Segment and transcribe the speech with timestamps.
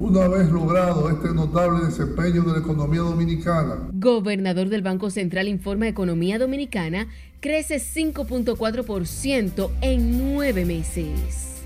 [0.00, 3.90] una vez logrado este notable desempeño de la economía dominicana.
[3.92, 7.06] Gobernador del Banco Central informa Economía Dominicana
[7.40, 11.62] crece 5.4% en nueve meses.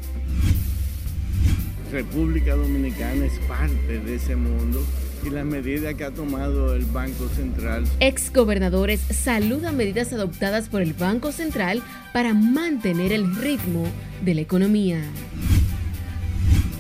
[1.93, 4.83] República Dominicana es parte de ese mundo
[5.25, 7.85] y las medidas que ha tomado el Banco Central.
[8.01, 13.85] Exgobernadores saludan medidas adoptadas por el Banco Central para mantener el ritmo
[14.25, 14.99] de la economía.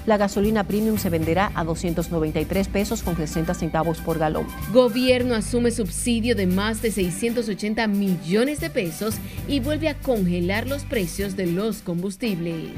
[0.06, 4.46] La gasolina premium se venderá a 293 pesos con 60 centavos por galón.
[4.72, 9.14] Gobierno asume subsidio de más de 680 millones de pesos
[9.48, 12.72] y vuelve a congelar los precios de los combustibles.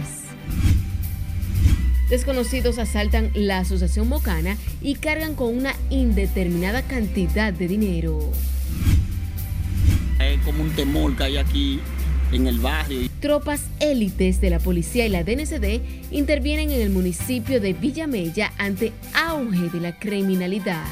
[2.08, 8.20] Desconocidos asaltan la Asociación Mocana y cargan con una indeterminada cantidad de dinero.
[10.20, 11.80] Es como un temor que hay aquí
[12.32, 13.08] en el barrio.
[13.20, 15.80] Tropas élites de la policía y la DNCD
[16.10, 20.84] intervienen en el municipio de Villamella ante auge de la criminalidad.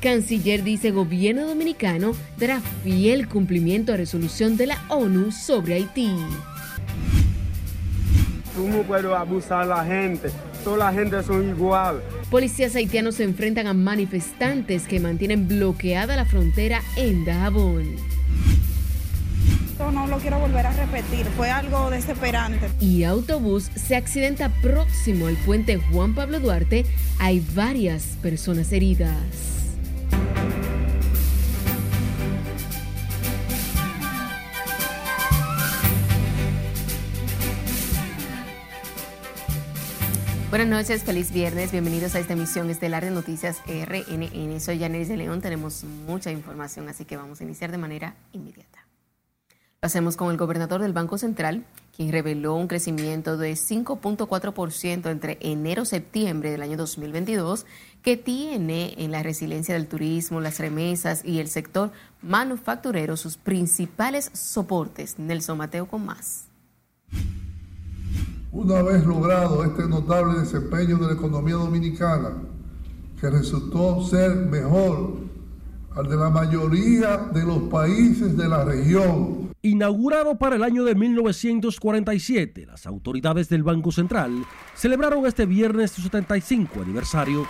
[0.00, 6.10] Canciller dice gobierno dominicano dará fiel cumplimiento a resolución de la ONU sobre Haití.
[8.54, 10.30] Tú no puedes abusar a la gente,
[10.64, 12.02] toda la gente son igual.
[12.30, 18.15] Policías haitianos se enfrentan a manifestantes que mantienen bloqueada la frontera en Dajabón.
[19.76, 22.70] Esto no lo quiero volver a repetir, fue algo desesperante.
[22.80, 26.86] Y autobús se accidenta próximo al puente Juan Pablo Duarte.
[27.18, 29.12] Hay varias personas heridas.
[40.48, 44.58] Buenas noches, feliz viernes, bienvenidos a esta emisión estelar de Noticias RNN.
[44.58, 48.85] Soy Yanelis de León, tenemos mucha información, así que vamos a iniciar de manera inmediata.
[49.86, 51.64] Lo hacemos con el gobernador del Banco Central,
[51.96, 57.66] quien reveló un crecimiento de 5.4% entre enero y septiembre del año 2022,
[58.02, 64.32] que tiene en la resiliencia del turismo, las remesas y el sector manufacturero sus principales
[64.34, 65.20] soportes.
[65.20, 66.46] Nelson Mateo con más.
[68.50, 72.32] Una vez logrado este notable desempeño de la economía dominicana,
[73.20, 75.18] que resultó ser mejor
[75.94, 79.45] al de la mayoría de los países de la región.
[79.66, 84.44] Inaugurado para el año de 1947, las autoridades del Banco Central
[84.76, 87.44] celebraron este viernes su 75 aniversario.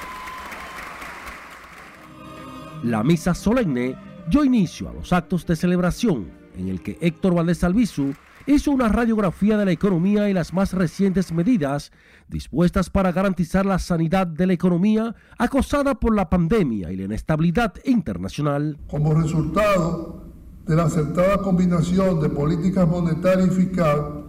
[2.85, 3.97] La misa solemne
[4.31, 8.15] dio inicio a los actos de celebración en el que Héctor Valdés Albizu
[8.47, 11.93] hizo una radiografía de la economía y las más recientes medidas
[12.29, 17.75] dispuestas para garantizar la sanidad de la economía acosada por la pandemia y la inestabilidad
[17.85, 18.79] internacional.
[18.87, 20.26] Como resultado
[20.67, 24.25] de la acertada combinación de políticas monetaria y fiscal,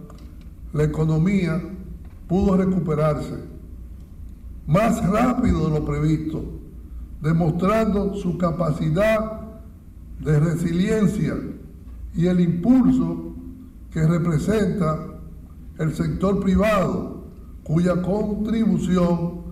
[0.72, 1.60] la economía
[2.28, 3.34] pudo recuperarse
[4.66, 6.44] más rápido de lo previsto,
[7.20, 9.40] demostrando su capacidad
[10.20, 11.34] de resiliencia
[12.14, 13.34] y el impulso
[13.90, 15.06] que representa
[15.78, 17.24] el sector privado,
[17.64, 19.42] cuya contribución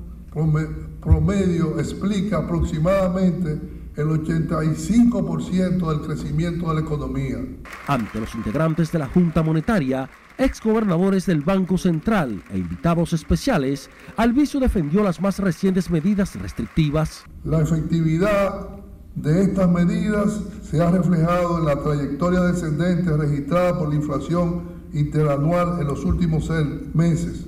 [1.00, 7.38] promedio explica aproximadamente el 85% del crecimiento de la economía.
[7.86, 14.60] Ante los integrantes de la Junta Monetaria, exgobernadores del Banco Central e invitados especiales, Alviso
[14.60, 17.24] defendió las más recientes medidas restrictivas.
[17.44, 18.68] La efectividad
[19.14, 25.80] de estas medidas se ha reflejado en la trayectoria descendente registrada por la inflación interanual
[25.80, 26.50] en los últimos
[26.92, 27.46] meses,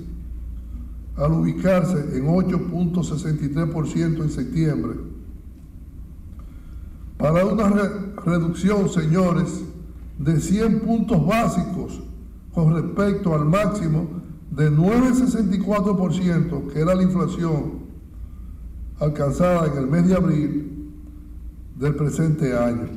[1.15, 5.08] al ubicarse en 8.63% en septiembre.
[7.19, 7.69] Para una
[8.23, 9.61] reducción, señores,
[10.17, 12.01] de 100 puntos básicos
[12.53, 14.21] con respecto al máximo
[14.51, 17.79] de 9,64%, que era la inflación
[19.01, 20.93] alcanzada en el mes de abril,
[21.75, 22.87] del presente año.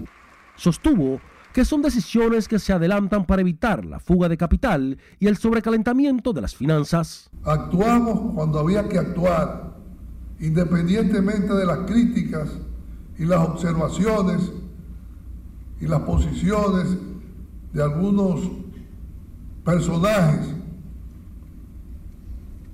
[0.54, 1.20] Sostuvo
[1.52, 6.32] que son decisiones que se adelantan para evitar la fuga de capital y el sobrecalentamiento
[6.32, 7.28] de las finanzas.
[7.42, 9.74] Actuamos cuando había que actuar,
[10.38, 12.50] independientemente de las críticas
[13.18, 14.52] y las observaciones
[15.80, 16.96] y las posiciones
[17.72, 18.40] de algunos
[19.64, 20.46] personajes,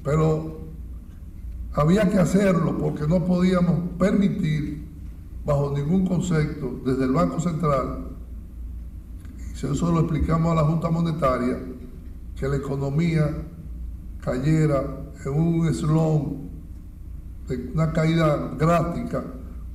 [0.03, 0.59] pero
[1.75, 4.87] había que hacerlo porque no podíamos permitir
[5.45, 8.09] bajo ningún concepto desde el Banco Central,
[9.39, 11.59] y eso lo explicamos a la Junta Monetaria,
[12.37, 13.43] que la economía
[14.21, 14.85] cayera
[15.25, 16.49] en un eslón
[17.75, 19.25] una caída drástica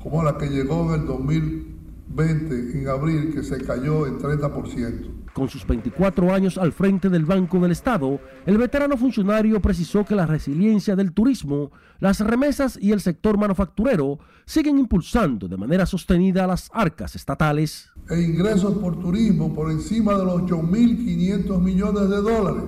[0.03, 5.09] como la que llegó en el 2020, en abril, que se cayó en 30%.
[5.33, 10.13] Con sus 24 años al frente del Banco del Estado, el veterano funcionario precisó que
[10.13, 16.45] la resiliencia del turismo, las remesas y el sector manufacturero siguen impulsando de manera sostenida
[16.45, 17.89] las arcas estatales.
[18.09, 22.63] E ingresos por turismo por encima de los 8.500 millones de dólares.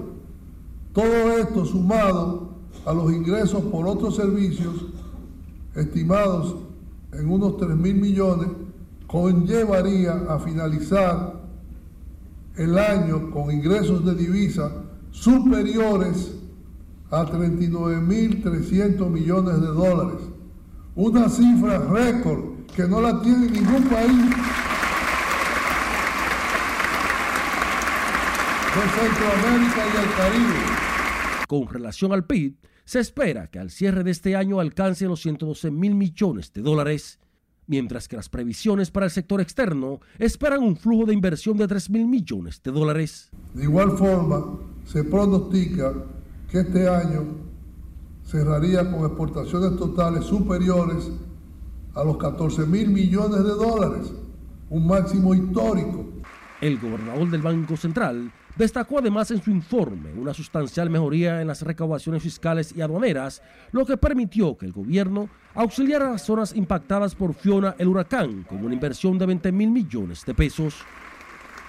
[0.93, 2.55] Todo esto sumado
[2.85, 4.85] a los ingresos por otros servicios
[5.75, 6.64] estimados
[7.17, 8.47] en unos 3 mil millones,
[9.07, 11.41] conllevaría a finalizar
[12.55, 14.71] el año con ingresos de divisa
[15.11, 16.35] superiores
[17.11, 20.21] a 39.300 millones de dólares.
[20.95, 24.29] Una cifra récord que no la tiene ningún país
[28.75, 30.59] de Centroamérica y el Caribe.
[31.47, 35.71] Con relación al PIB, se espera que al cierre de este año alcance los 112
[35.71, 37.19] mil millones de dólares,
[37.65, 41.89] mientras que las previsiones para el sector externo esperan un flujo de inversión de 3
[41.89, 43.31] mil millones de dólares.
[43.55, 45.93] De igual forma, se pronostica
[46.49, 47.25] que este año
[48.23, 51.11] cerraría con exportaciones totales superiores
[51.95, 54.13] a los 14 mil millones de dólares,
[54.69, 56.05] un máximo histórico.
[56.61, 61.61] El gobernador del Banco Central Destacó además en su informe una sustancial mejoría en las
[61.61, 63.41] recaudaciones fiscales y aduaneras,
[63.73, 68.43] lo que permitió que el gobierno auxiliara a las zonas impactadas por Fiona el huracán
[68.43, 70.75] con una inversión de 20 mil millones de pesos.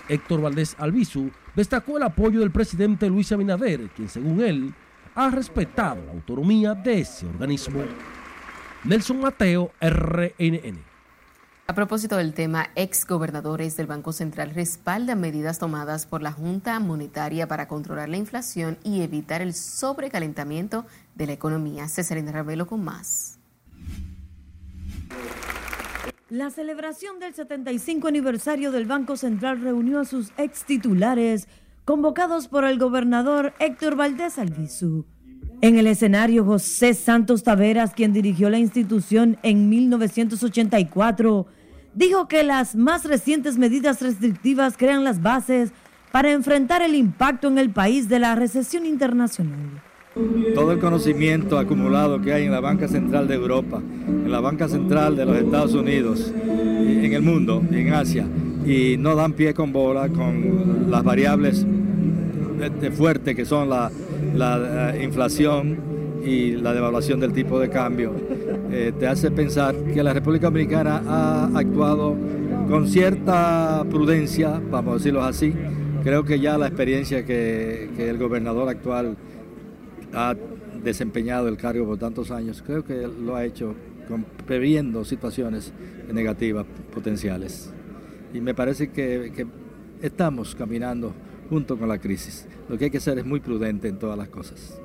[0.09, 4.73] Héctor Valdés Albizu destacó el apoyo del presidente Luis Abinader, quien según él
[5.17, 7.83] ha respetado la autonomía de ese organismo.
[8.85, 10.86] Nelson Mateo, RNN.
[11.69, 16.79] A propósito del tema, ex gobernadores del Banco Central respaldan medidas tomadas por la Junta
[16.79, 20.87] Monetaria para controlar la inflación y evitar el sobrecalentamiento
[21.17, 21.89] de la economía.
[21.89, 23.41] Cesarina Ravelo con más.
[26.31, 31.49] La celebración del 75 aniversario del Banco Central reunió a sus ex titulares,
[31.85, 35.05] convocados por el gobernador Héctor Valdés Albizu.
[35.63, 41.47] En el escenario, José Santos Taveras, quien dirigió la institución en 1984,
[41.97, 45.73] dijo que las más recientes medidas restrictivas crean las bases
[46.13, 49.83] para enfrentar el impacto en el país de la recesión internacional.
[50.55, 54.69] Todo el conocimiento acumulado que hay en la Banca Central de Europa, en la Banca
[54.69, 58.27] Central de los Estados Unidos, en el mundo, en Asia,
[58.65, 61.67] y no dan pie con bola con las variables
[62.95, 63.91] fuertes que son la,
[64.35, 65.79] la inflación
[66.25, 68.15] y la devaluación del tipo de cambio,
[68.71, 72.17] eh, te hace pensar que la República Dominicana ha actuado
[72.69, 75.55] con cierta prudencia, vamos a decirlo así.
[76.03, 79.17] Creo que ya la experiencia que, el gobernador actual
[80.13, 80.35] ha
[80.83, 83.75] desempeñado el cargo por tantos años, creo que lo ha hecho
[84.47, 85.73] previendo situaciones
[86.13, 86.65] negativas
[86.95, 87.73] potenciales.
[88.33, 89.47] Y me parece que, que
[90.01, 91.13] estamos caminando
[91.49, 92.47] junto con la crisis.
[92.69, 94.81] Lo que hay que hacer es muy prudente en todas las cosas.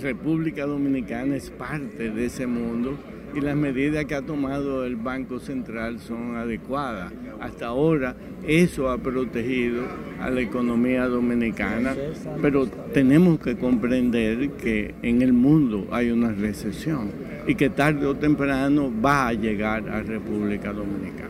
[0.00, 2.96] República Dominicana es parte de ese mundo
[3.34, 7.12] y las medidas que ha tomado el Banco Central son adecuadas.
[7.40, 8.16] Hasta ahora
[8.46, 9.84] eso ha protegido
[10.20, 11.94] a la economía dominicana,
[12.42, 17.10] pero tenemos que comprender que en el mundo hay una recesión
[17.46, 21.29] y que tarde o temprano va a llegar a República Dominicana.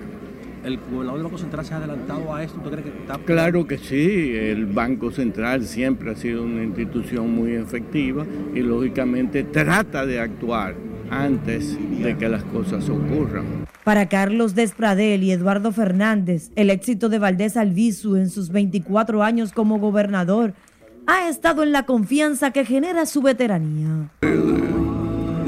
[0.65, 2.61] ¿El gobernador del Banco Central se ha adelantado a esto?
[2.61, 3.19] ¿Tú crees que está...
[3.25, 9.43] Claro que sí, el Banco Central siempre ha sido una institución muy efectiva y lógicamente
[9.43, 10.75] trata de actuar
[11.11, 13.67] antes de que las cosas ocurran.
[13.85, 19.53] Para Carlos Despradel y Eduardo Fernández, el éxito de Valdés Albizu en sus 24 años
[19.53, 20.53] como gobernador
[21.07, 24.11] ha estado en la confianza que genera su veteranía.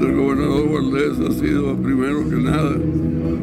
[0.03, 2.77] El, gobernador Valdés ha sido primero que nada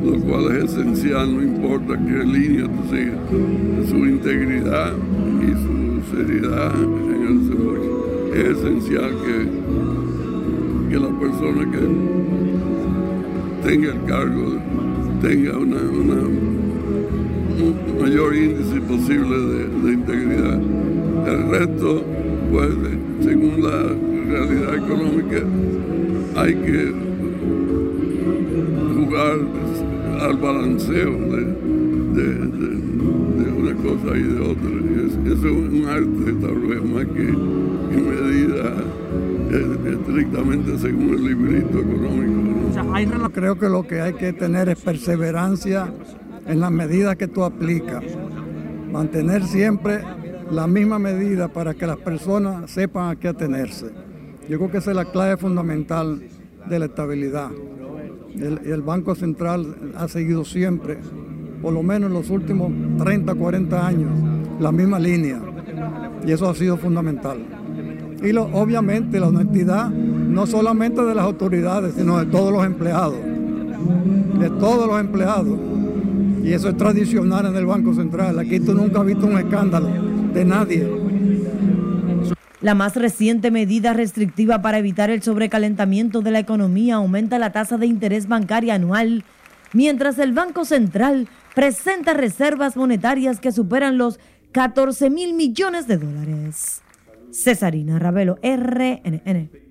[0.03, 4.93] lo cual es esencial, no importa qué línea tú sigas, su integridad
[5.41, 7.99] y su seriedad en el servicio.
[8.33, 9.47] Es esencial que,
[10.89, 11.83] que la persona que
[13.67, 14.57] tenga el cargo
[15.21, 15.69] tenga un
[17.99, 19.37] mayor índice posible
[19.83, 20.59] de, integridad.
[21.27, 22.03] El resto,
[22.51, 22.69] pues,
[23.21, 23.93] según la
[24.29, 25.43] realidad económica,
[26.35, 26.93] hay que
[28.95, 29.39] jugar
[30.21, 31.69] al balanceo de,
[33.57, 34.69] una cosa y de otra.
[35.25, 37.33] eso es un arte tal vez más que,
[37.99, 38.73] medida
[39.91, 43.31] estrictamente según el librito económico.
[43.33, 45.91] Creo que lo que hay que tener es perseverancia
[46.47, 48.03] en las medidas que tú aplicas.
[48.91, 50.01] Mantener siempre
[50.51, 53.91] la misma medida para que las personas sepan a qué atenerse.
[54.49, 56.21] Yo creo que esa es la clave fundamental
[56.67, 57.51] de la estabilidad
[58.41, 60.97] el, Banco Central ha seguido siempre,
[61.61, 64.11] por lo menos en los últimos 30, 40 años,
[64.59, 65.39] la misma línea.
[66.25, 67.37] Y eso ha sido fundamental.
[68.21, 73.17] Y obviamente la honestidad no solamente de las autoridades, sino de todos los empleados.
[74.39, 75.57] De todos los empleados.
[76.43, 78.39] Y eso es tradicional en el Banco Central.
[78.39, 79.89] Aquí tú nunca has visto un escándalo
[80.33, 80.98] de nadie.
[82.61, 87.77] La más reciente medida restrictiva para evitar el sobrecalentamiento de la economía aumenta la tasa
[87.77, 89.23] de interés bancaria anual,
[89.71, 94.19] mientras el Banco Central presenta reservas monetarias que superan los
[94.51, 96.81] 14 mil millones de dólares.
[97.31, 99.68] Cesarina Ravelo, RNN.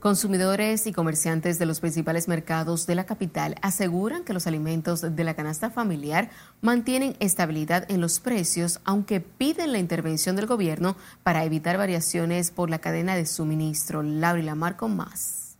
[0.00, 5.24] Consumidores y comerciantes de los principales mercados de la capital aseguran que los alimentos de
[5.24, 6.30] la canasta familiar
[6.62, 12.70] mantienen estabilidad en los precios, aunque piden la intervención del gobierno para evitar variaciones por
[12.70, 14.02] la cadena de suministro.
[14.02, 15.58] Laura Lamar con más.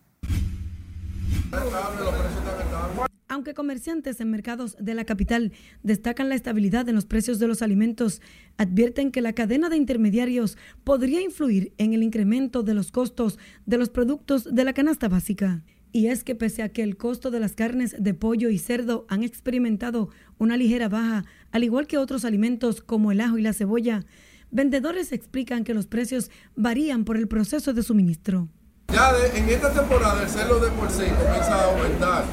[3.30, 5.52] Aunque comerciantes en mercados de la capital
[5.84, 8.20] destacan la estabilidad en los precios de los alimentos,
[8.56, 13.78] advierten que la cadena de intermediarios podría influir en el incremento de los costos de
[13.78, 15.62] los productos de la canasta básica.
[15.92, 19.06] Y es que pese a que el costo de las carnes de pollo y cerdo
[19.08, 20.08] han experimentado
[20.38, 24.06] una ligera baja, al igual que otros alimentos como el ajo y la cebolla,
[24.50, 28.48] vendedores explican que los precios varían por el proceso de suministro.
[28.92, 32.24] Ya en esta temporada el celo de por sí comienza a aumentar,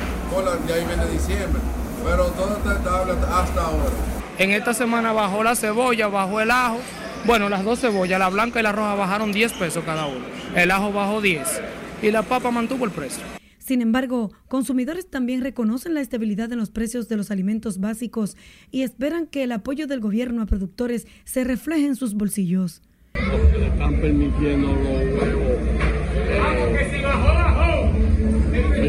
[0.67, 1.61] ya ahí viene diciembre,
[2.03, 3.89] pero todo está estable hasta ahora.
[4.37, 6.79] En esta semana bajó la cebolla, bajó el ajo.
[7.25, 10.25] Bueno, las dos cebollas, la blanca y la roja, bajaron 10 pesos cada uno.
[10.55, 11.61] El ajo bajó 10
[12.01, 13.23] y la papa mantuvo el precio.
[13.57, 18.37] Sin embargo, consumidores también reconocen la estabilidad en los precios de los alimentos básicos
[18.71, 22.81] y esperan que el apoyo del gobierno a productores se refleje en sus bolsillos.
[23.13, 25.57] Están permitiendo los huevos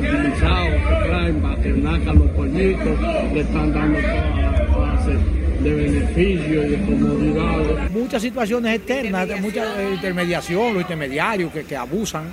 [0.00, 3.00] utilizados que traen para que nazcan los pollitos,
[3.32, 5.18] le están dando toda la clase
[5.62, 7.90] de beneficios y de comodidades.
[7.90, 12.24] Muchas situaciones externas, mucha intermediación, los intermediarios que, que abusan,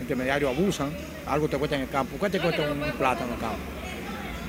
[0.00, 0.90] intermediarios abusan,
[1.26, 2.16] algo te cuesta en el campo.
[2.20, 3.58] ¿Qué te cuesta un plátano en el campo?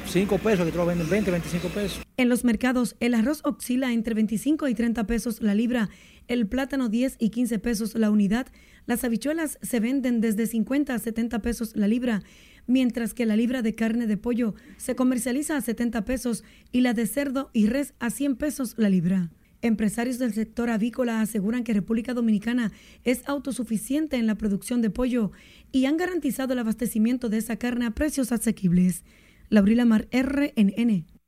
[0.10, 2.02] 5 pesos, que te lo venden 20, 25 pesos.
[2.18, 5.90] En los mercados, el arroz oscila entre 25 y 30 pesos la libra,
[6.30, 8.48] el plátano 10 y 15 pesos la unidad,
[8.86, 12.24] las habichuelas se venden desde 50 a 70 pesos la libra,
[12.68, 16.94] mientras que la libra de carne de pollo se comercializa a 70 pesos y la
[16.94, 19.32] de cerdo y res a 100 pesos la libra.
[19.62, 22.72] Empresarios del sector avícola aseguran que República Dominicana
[23.04, 25.32] es autosuficiente en la producción de pollo
[25.72, 29.04] y han garantizado el abastecimiento de esa carne a precios asequibles.
[29.50, 31.19] Laurila Mar, RNN.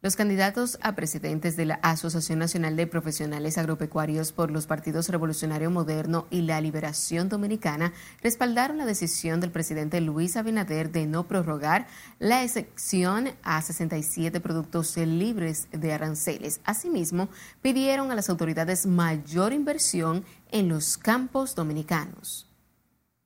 [0.00, 5.72] Los candidatos a presidentes de la Asociación Nacional de Profesionales Agropecuarios por los Partidos Revolucionario
[5.72, 11.88] Moderno y la Liberación Dominicana respaldaron la decisión del presidente Luis Abinader de no prorrogar
[12.20, 16.60] la excepción a 67 productos libres de aranceles.
[16.62, 17.28] Asimismo,
[17.60, 22.46] pidieron a las autoridades mayor inversión en los campos dominicanos.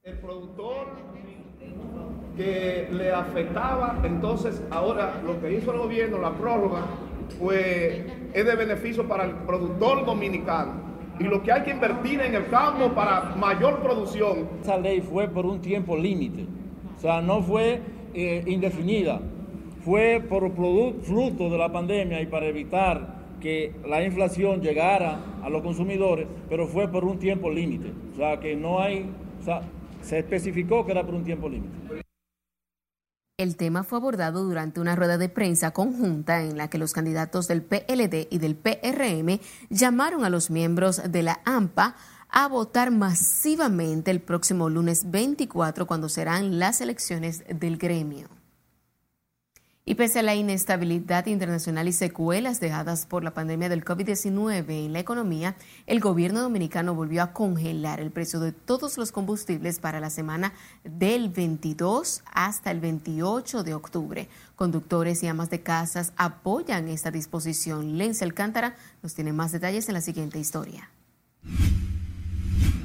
[0.05, 1.03] El productor
[2.37, 6.87] que le afectaba, entonces ahora lo que hizo el gobierno, la prórroga,
[7.39, 10.93] pues es de beneficio para el productor dominicano.
[11.19, 14.49] Y lo que hay que invertir en el campo para mayor producción.
[14.63, 16.47] Esa ley fue por un tiempo límite,
[16.97, 17.81] o sea, no fue
[18.15, 19.21] eh, indefinida,
[19.85, 20.51] fue por
[21.03, 26.69] fruto de la pandemia y para evitar que la inflación llegara a los consumidores, pero
[26.69, 27.93] fue por un tiempo límite.
[28.13, 29.11] O sea, que no hay,
[29.41, 29.63] o sea,
[30.01, 32.03] se especificó que era por un tiempo límite.
[33.43, 37.49] El tema fue abordado durante una rueda de prensa conjunta en la que los candidatos
[37.49, 41.97] del PLD y del PRM llamaron a los miembros de la AMPA
[42.29, 48.42] a votar masivamente el próximo lunes 24 cuando serán las elecciones del gremio.
[49.85, 54.93] Y pese a la inestabilidad internacional y secuelas dejadas por la pandemia del COVID-19 en
[54.93, 55.57] la economía,
[55.89, 60.53] el gobierno dominicano volvió a congelar el precio de todos los combustibles para la semana
[60.85, 64.29] del 22 hasta el 28 de octubre.
[64.55, 67.99] Conductores y amas de casas apoyan esta disposición.
[67.99, 70.91] Lenz Alcántara nos tiene más detalles en la siguiente historia.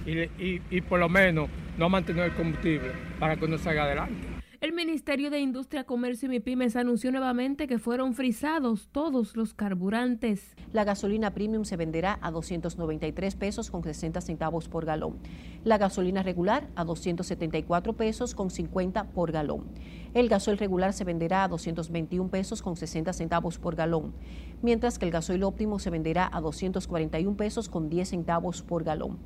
[0.08, 4.37] Y, y por lo menos no mantener el combustible para que uno salga adelante.
[4.60, 10.56] El Ministerio de Industria, Comercio y MIPIMES anunció nuevamente que fueron frisados todos los carburantes.
[10.74, 15.20] La gasolina premium se venderá a 293 pesos con 60 centavos por galón.
[15.64, 19.66] La gasolina regular a 274 pesos con 50 por galón.
[20.16, 24.16] El gasoil regular se venderá a 221 pesos con 60 centavos por galón,
[24.64, 29.20] mientras que el gasoil óptimo se venderá a 241 pesos con 10 centavos por galón.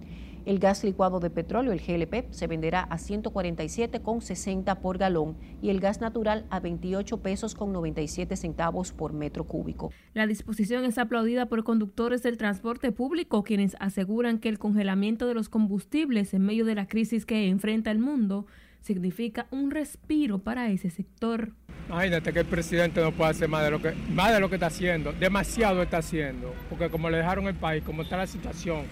[0.44, 5.80] El gas licuado de petróleo, el GLP, se venderá a 147,60 por galón y el
[5.80, 9.92] gas natural a 28 pesos con 97 centavos por metro cúbico.
[10.14, 15.36] La disposición es aplaudida por conductores del transporte público, quienes aseguran que el congelamiento de
[15.36, 18.48] los combustibles en medio de la crisis que enfrenta el mundo
[18.82, 21.52] significa un respiro para ese sector.
[21.88, 24.56] Imagínate que el presidente no puede hacer más de lo que, más de lo que
[24.56, 28.86] está haciendo, demasiado está haciendo, porque como le dejaron el país, como está la situación,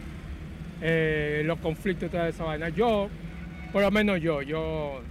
[0.82, 3.10] eh, los conflictos y toda esa vaina, yo,
[3.72, 5.02] por lo menos yo, yo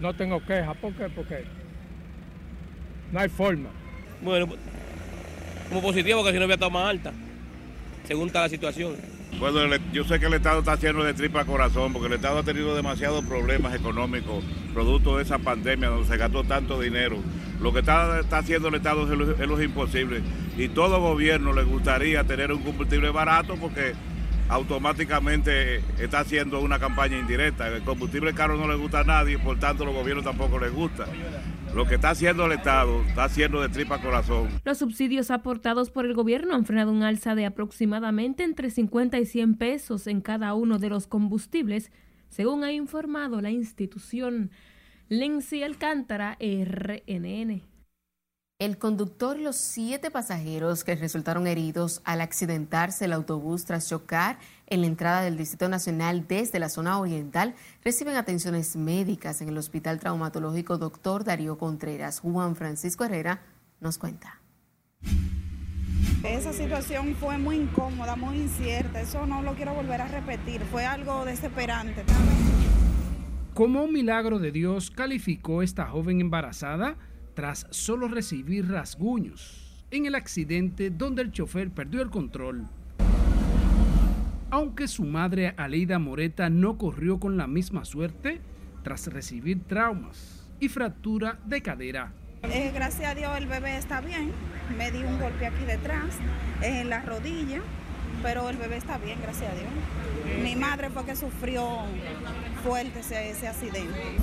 [0.00, 1.08] no tengo quejas, ¿por qué?
[1.08, 1.44] Porque
[3.12, 3.68] no hay forma.
[4.20, 4.48] Bueno,
[5.68, 7.12] como positivo, porque si no había estado más alta,
[8.04, 8.96] según está la situación.
[9.38, 12.42] Bueno, yo sé que el Estado está haciendo de tripa corazón porque el Estado ha
[12.42, 17.16] tenido demasiados problemas económicos producto de esa pandemia donde se gastó tanto dinero.
[17.60, 20.20] Lo que está, está haciendo el Estado es lo, es lo imposible
[20.56, 23.94] y todo gobierno le gustaría tener un combustible barato porque
[24.52, 27.68] automáticamente está haciendo una campaña indirecta.
[27.68, 31.06] El combustible caro no le gusta a nadie, por tanto los gobiernos tampoco les gusta.
[31.74, 34.50] Lo que está haciendo el Estado está haciendo de tripa corazón.
[34.66, 39.24] Los subsidios aportados por el gobierno han frenado un alza de aproximadamente entre 50 y
[39.24, 41.90] 100 pesos en cada uno de los combustibles,
[42.28, 44.50] según ha informado la institución.
[45.08, 47.71] Lindsay Alcántara, RNN.
[48.62, 54.38] El conductor y los siete pasajeros que resultaron heridos al accidentarse el autobús tras chocar
[54.68, 59.58] en la entrada del Distrito Nacional desde la zona oriental reciben atenciones médicas en el
[59.58, 61.24] Hospital Traumatológico Dr.
[61.24, 62.20] Darío Contreras.
[62.20, 63.42] Juan Francisco Herrera
[63.80, 64.40] nos cuenta.
[66.22, 69.00] Esa situación fue muy incómoda, muy incierta.
[69.00, 70.60] Eso no lo quiero volver a repetir.
[70.70, 72.04] Fue algo desesperante.
[73.54, 76.96] Como un milagro de Dios calificó esta joven embarazada
[77.34, 82.66] tras solo recibir rasguños en el accidente donde el chofer perdió el control.
[84.50, 88.40] Aunque su madre Aleida Moreta no corrió con la misma suerte
[88.82, 92.12] tras recibir traumas y fractura de cadera.
[92.42, 94.32] Eh, gracias a Dios el bebé está bien.
[94.76, 96.16] Me di un golpe aquí detrás,
[96.60, 97.60] en la rodilla,
[98.22, 100.42] pero el bebé está bien, gracias a Dios.
[100.42, 101.80] Mi madre fue que sufrió
[102.62, 104.16] fuerte ese, ese accidente.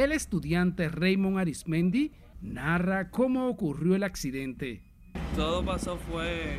[0.00, 4.80] El estudiante Raymond Arismendi narra cómo ocurrió el accidente.
[5.36, 6.56] Todo pasó fue,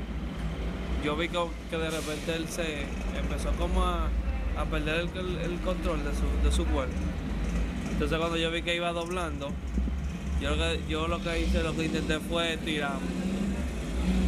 [1.03, 1.39] yo vi que,
[1.71, 2.83] que de repente él se
[3.19, 4.09] empezó como a,
[4.69, 6.93] perder el, control de su, de su cuerpo.
[7.91, 9.49] Entonces cuando yo vi que iba doblando,
[10.39, 10.51] yo,
[10.87, 13.07] yo lo que hice, lo que intenté fue tirarme.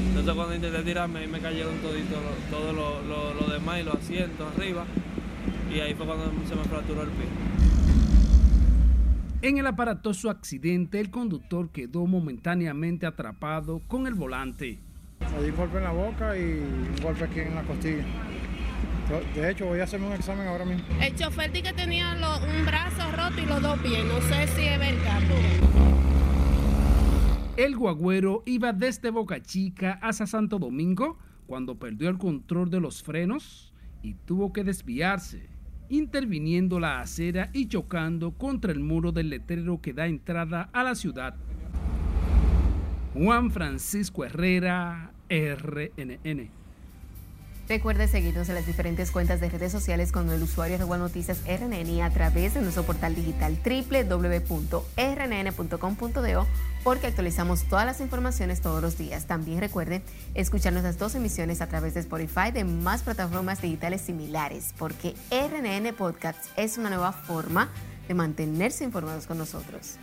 [0.07, 2.15] Entonces cuando intenté tirarme, ahí me cayeron todito,
[2.49, 4.85] todo lo, lo, lo demás y los asientos arriba.
[5.71, 7.52] Y ahí fue cuando se me fracturó el pie.
[9.43, 14.79] En el aparatoso accidente, el conductor quedó momentáneamente atrapado con el volante.
[15.35, 18.05] Me di un golpe en la boca y un golpe aquí en la costilla.
[19.35, 20.85] De hecho, voy a hacerme un examen ahora mismo.
[21.01, 24.05] El chofer di que tenía lo, un brazo roto y los dos pies.
[24.05, 25.21] No sé si es verdad.
[27.57, 33.03] El guagüero iba desde Boca Chica hasta Santo Domingo cuando perdió el control de los
[33.03, 35.52] frenos y tuvo que desviarse
[35.93, 40.95] interviniendo la acera y chocando contra el muro del letrero que da entrada a la
[40.95, 41.35] ciudad.
[43.13, 46.62] Juan Francisco Herrera, RNN.
[47.69, 52.01] Recuerde seguirnos en las diferentes cuentas de redes sociales con el usuario de Noticias RNN
[52.01, 54.87] a través de nuestro portal digital www.rnn.com.do
[56.83, 59.27] porque actualizamos todas las informaciones todos los días.
[59.27, 60.01] También recuerde
[60.33, 65.95] escuchar nuestras dos emisiones a través de Spotify de más plataformas digitales similares porque RNN
[65.95, 67.69] Podcast es una nueva forma
[68.09, 69.97] de mantenerse informados con nosotros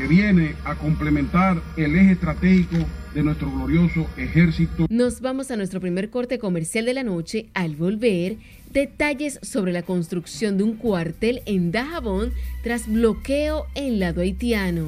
[0.00, 2.76] que viene a complementar el eje estratégico
[3.12, 4.86] de nuestro glorioso ejército.
[4.88, 7.50] Nos vamos a nuestro primer corte comercial de la noche.
[7.52, 8.36] Al volver,
[8.72, 12.32] detalles sobre la construcción de un cuartel en Dajabón
[12.62, 14.86] tras bloqueo en lado haitiano.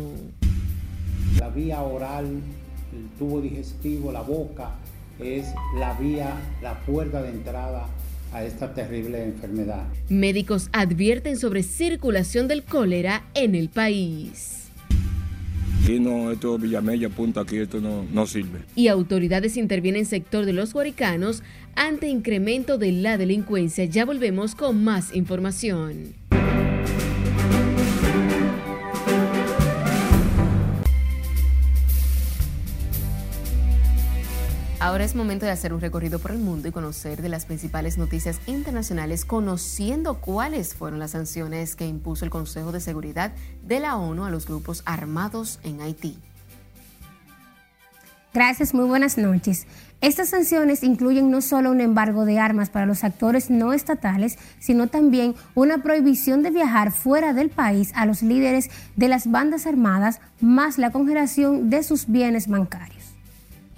[1.39, 2.25] La vía oral,
[2.95, 4.71] el tubo digestivo, la boca,
[5.21, 5.45] es
[5.79, 7.87] la vía, la puerta de entrada
[8.33, 9.85] a esta terrible enfermedad.
[10.09, 14.62] Médicos advierten sobre circulación del cólera en el país.
[15.83, 18.61] Aquí no, esto Villamella, punta aquí, esto no, no sirve.
[18.77, 21.43] Y autoridades intervienen en sector de los guaricanos
[21.75, 23.85] ante incremento de la delincuencia.
[23.87, 26.15] Ya volvemos con más información.
[34.83, 37.99] Ahora es momento de hacer un recorrido por el mundo y conocer de las principales
[37.99, 43.31] noticias internacionales, conociendo cuáles fueron las sanciones que impuso el Consejo de Seguridad
[43.63, 46.19] de la ONU a los grupos armados en Haití.
[48.35, 49.69] Gracias, muy buenas noches.
[50.01, 54.89] Estas sanciones incluyen no solo un embargo de armas para los actores no estatales, sino
[54.89, 60.21] también una prohibición de viajar fuera del país a los líderes de las bandas armadas,
[60.41, 63.02] más la congelación de sus bienes bancarios.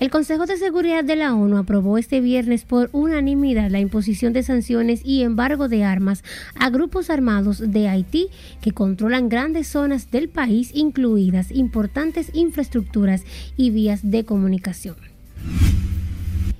[0.00, 4.42] El Consejo de Seguridad de la ONU aprobó este viernes por unanimidad la imposición de
[4.42, 6.24] sanciones y embargo de armas
[6.56, 8.28] a grupos armados de Haití
[8.60, 13.22] que controlan grandes zonas del país, incluidas importantes infraestructuras
[13.56, 14.96] y vías de comunicación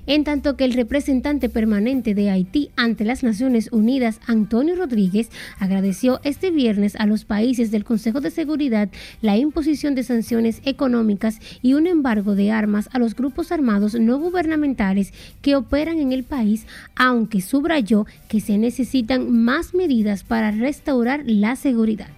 [0.07, 6.19] en tanto que el representante permanente de Haití ante las Naciones Unidas, Antonio Rodríguez, agradeció
[6.23, 8.89] este viernes a los países del Consejo de Seguridad
[9.21, 14.19] la imposición de sanciones económicas y un embargo de armas a los grupos armados no
[14.19, 16.65] gubernamentales que operan en el país,
[16.95, 22.09] aunque subrayó que se necesitan más medidas para restaurar la seguridad.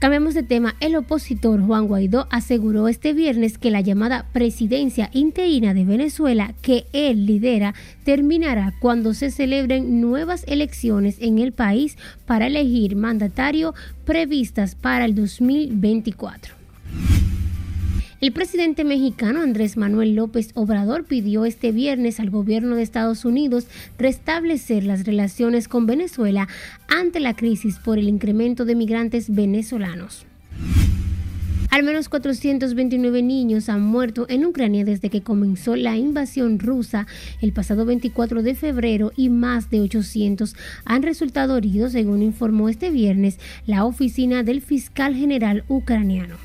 [0.00, 0.76] Cambiamos de tema.
[0.80, 6.86] El opositor Juan Guaidó aseguró este viernes que la llamada presidencia interina de Venezuela que
[6.94, 13.74] él lidera terminará cuando se celebren nuevas elecciones en el país para elegir mandatario
[14.06, 16.54] previstas para el 2024.
[18.20, 23.66] El presidente mexicano Andrés Manuel López Obrador pidió este viernes al gobierno de Estados Unidos
[23.96, 26.46] restablecer las relaciones con Venezuela
[26.86, 30.26] ante la crisis por el incremento de migrantes venezolanos.
[31.70, 37.06] Al menos 429 niños han muerto en Ucrania desde que comenzó la invasión rusa
[37.40, 42.90] el pasado 24 de febrero y más de 800 han resultado heridos, según informó este
[42.90, 46.36] viernes la oficina del fiscal general ucraniano.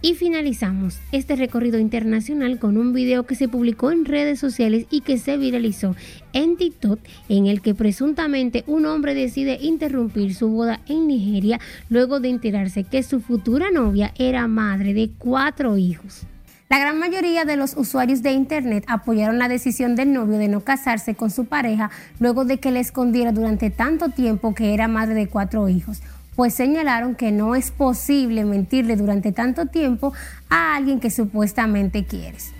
[0.00, 5.00] Y finalizamos este recorrido internacional con un video que se publicó en redes sociales y
[5.00, 5.96] que se viralizó
[6.32, 12.20] en TikTok, en el que presuntamente un hombre decide interrumpir su boda en Nigeria luego
[12.20, 16.22] de enterarse que su futura novia era madre de cuatro hijos.
[16.70, 20.60] La gran mayoría de los usuarios de Internet apoyaron la decisión del novio de no
[20.60, 25.14] casarse con su pareja luego de que le escondiera durante tanto tiempo que era madre
[25.14, 26.02] de cuatro hijos
[26.38, 30.12] pues señalaron que no es posible mentirle durante tanto tiempo
[30.48, 32.52] a alguien que supuestamente quieres.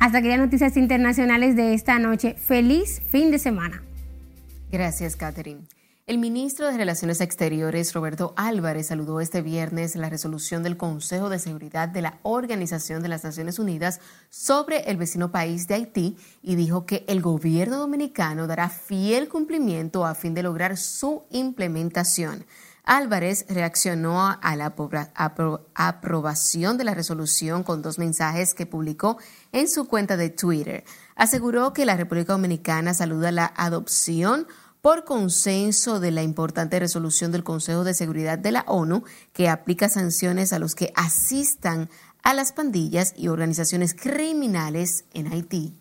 [0.00, 2.34] Hasta aquí las noticias internacionales de esta noche.
[2.34, 3.80] Feliz fin de semana.
[4.72, 5.60] Gracias, Catherine.
[6.08, 11.38] El ministro de Relaciones Exteriores, Roberto Álvarez, saludó este viernes la resolución del Consejo de
[11.38, 16.56] Seguridad de la Organización de las Naciones Unidas sobre el vecino país de Haití y
[16.56, 22.44] dijo que el gobierno dominicano dará fiel cumplimiento a fin de lograr su implementación.
[22.86, 24.74] Álvarez reaccionó a la
[25.74, 29.18] aprobación de la resolución con dos mensajes que publicó
[29.50, 30.84] en su cuenta de Twitter.
[31.16, 34.46] Aseguró que la República Dominicana saluda la adopción
[34.80, 39.88] por consenso de la importante resolución del Consejo de Seguridad de la ONU que aplica
[39.88, 41.90] sanciones a los que asistan
[42.22, 45.76] a las pandillas y organizaciones criminales en Haití.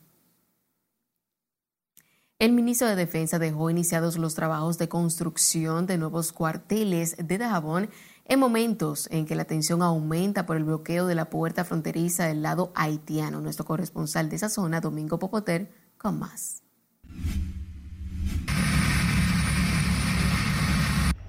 [2.38, 7.90] El ministro de Defensa dejó iniciados los trabajos de construcción de nuevos cuarteles de Dajabón
[8.26, 12.42] en momentos en que la tensión aumenta por el bloqueo de la puerta fronteriza del
[12.42, 13.40] lado haitiano.
[13.40, 16.62] Nuestro corresponsal de esa zona, Domingo Popoter, con más.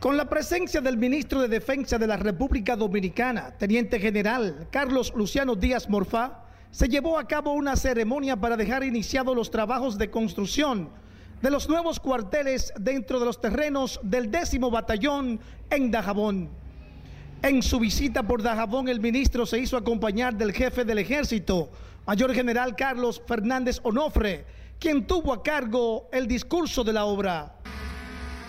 [0.01, 5.55] Con la presencia del ministro de Defensa de la República Dominicana, Teniente General Carlos Luciano
[5.55, 6.46] Díaz Morfá,
[6.77, 10.91] se llevó a cabo una ceremonia para dejar iniciados los trabajos de construcción
[11.41, 16.51] de los nuevos cuarteles dentro de los terrenos del décimo batallón en Dajabón.
[17.41, 21.71] En su visita por Dajabón, el ministro se hizo acompañar del jefe del ejército,
[22.07, 24.45] mayor general Carlos Fernández Onofre,
[24.79, 27.55] quien tuvo a cargo el discurso de la obra.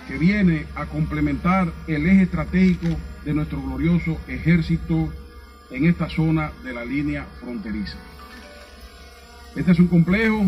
[0.06, 2.88] Que viene a complementar el eje estratégico
[3.24, 5.14] de nuestro glorioso ejército
[5.72, 7.98] en esta zona de la línea fronteriza.
[9.58, 10.46] Este es un complejo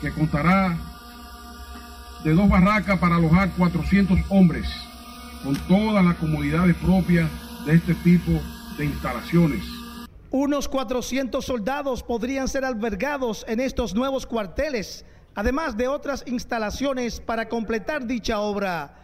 [0.00, 0.74] que contará
[2.24, 4.66] de dos barracas para alojar 400 hombres,
[5.44, 7.28] con todas las comodidades propias
[7.66, 8.32] de este tipo
[8.78, 9.62] de instalaciones.
[10.30, 17.50] Unos 400 soldados podrían ser albergados en estos nuevos cuarteles, además de otras instalaciones para
[17.50, 18.94] completar dicha obra.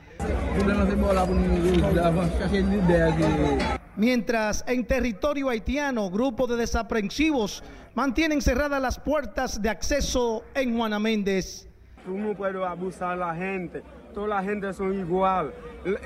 [3.97, 7.63] Mientras en territorio haitiano, grupos de desaprensivos
[7.95, 11.69] mantienen cerradas las puertas de acceso en Juana Méndez.
[12.05, 15.53] Tú no puedes abusar a la gente, toda la gente son igual.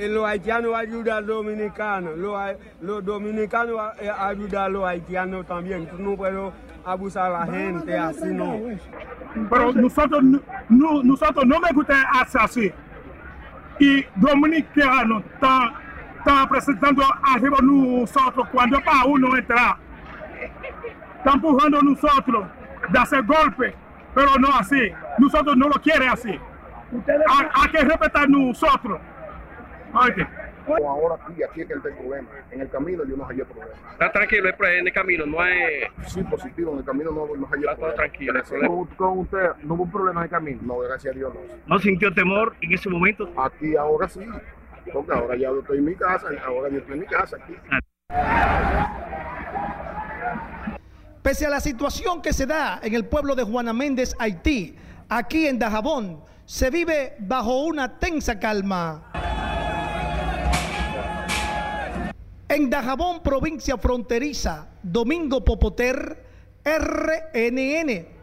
[0.01, 2.19] Los haitianos ayudan a los dominicanos,
[2.81, 5.87] los, dominicanos eh, ayudan a los haitianos también.
[5.87, 6.53] Tú no puedes
[6.85, 8.61] abusar a la gente así, no.
[9.49, 10.23] Pero nosotros
[10.69, 12.73] no, nosotros no me gusta hacer así.
[13.81, 15.88] Y dominicanos están
[16.19, 19.77] está presentando arriba nosotros cuando para uno entrar.
[21.19, 22.47] Está empujando a nosotros
[22.89, 23.75] de hacer golpe,
[24.15, 24.93] pero no así.
[25.19, 26.39] Nosotros no lo quiere así.
[27.55, 29.01] Hay que respetar nosotros.
[29.95, 30.27] Oye.
[30.87, 32.29] Ahora aquí, aquí es que está el problema.
[32.51, 33.73] En el camino yo no hay problema.
[33.93, 35.85] Está tranquilo en el camino, no hay...
[36.07, 38.43] Sí, positivo, en el camino no, no hay Está todo tranquilo.
[38.67, 40.61] ¿Con, con usted no hubo un problema en el camino?
[40.63, 41.41] No, gracias a Dios no.
[41.67, 43.33] ¿No sintió temor en ese momento?
[43.39, 44.21] Aquí ahora sí,
[44.93, 47.55] porque ahora ya estoy en mi casa, ahora yo estoy en mi casa aquí.
[51.23, 54.77] Pese a la situación que se da en el pueblo de Juana Méndez, Haití,
[55.09, 59.13] aquí en Dajabón, se vive bajo una tensa calma.
[62.49, 66.25] En Dajabón, provincia fronteriza, Domingo Popoter,
[66.65, 68.18] RNN.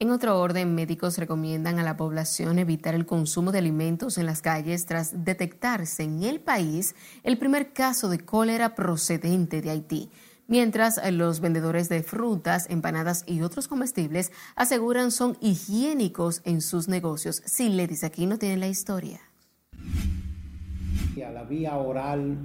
[0.00, 4.42] En otro orden, médicos recomiendan a la población evitar el consumo de alimentos en las
[4.42, 10.10] calles tras detectarse en el país el primer caso de cólera procedente de Haití.
[10.48, 17.40] Mientras los vendedores de frutas, empanadas y otros comestibles aseguran son higiénicos en sus negocios.
[17.56, 19.20] dice aquí no tiene la historia.
[21.16, 22.36] La vía oral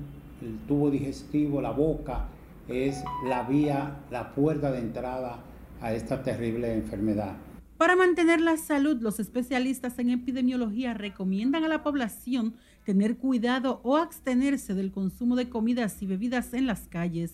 [0.42, 2.28] el tubo digestivo, la boca,
[2.68, 5.40] es la vía, la puerta de entrada
[5.82, 7.38] a esta terrible enfermedad.
[7.78, 13.98] Para mantener la salud, los especialistas en epidemiología recomiendan a la población tener cuidado o
[13.98, 17.34] abstenerse del consumo de comidas y bebidas en las calles.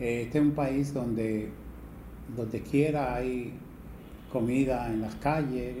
[0.00, 1.50] Este es un país donde
[2.36, 3.52] donde quiera hay
[4.32, 5.74] comida en las calles.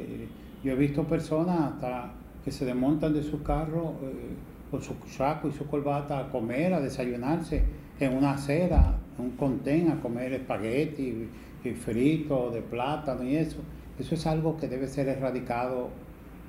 [0.62, 2.12] Yo he visto personas hasta
[2.44, 3.96] que se desmontan de su carro.
[4.02, 4.36] Eh,
[4.70, 7.62] con su saco y su corbata a comer, a desayunarse
[8.00, 11.28] en una acera, en un contén, a comer espagueti
[11.66, 13.58] y frito de plátano y eso.
[13.98, 15.90] Eso es algo que debe ser erradicado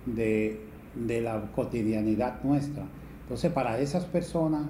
[0.05, 0.59] de,
[0.95, 2.85] de la cotidianidad nuestra.
[3.23, 4.67] Entonces, para esas personas,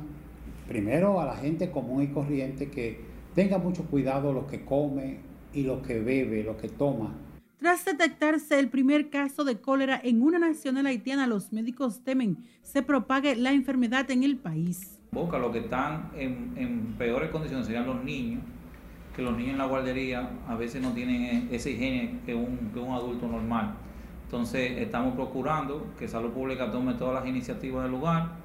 [0.67, 2.99] primero a la gente común y corriente que
[3.35, 5.17] tenga mucho cuidado lo que come
[5.53, 7.13] y lo que bebe, lo que toma,
[7.59, 12.83] tras detectarse el primer caso de cólera en una nacional haitiana, los médicos temen se
[12.83, 14.99] propague la enfermedad en el país.
[15.11, 18.43] Boca, los que están en, peores condiciones serían los niños,
[19.17, 22.79] que los niños en la guardería a veces no tienen esa higiene que un, que
[22.79, 23.73] un adulto normal.
[24.25, 28.35] Entonces estamos procurando que Salud Pública tome todas las iniciativas del lugar.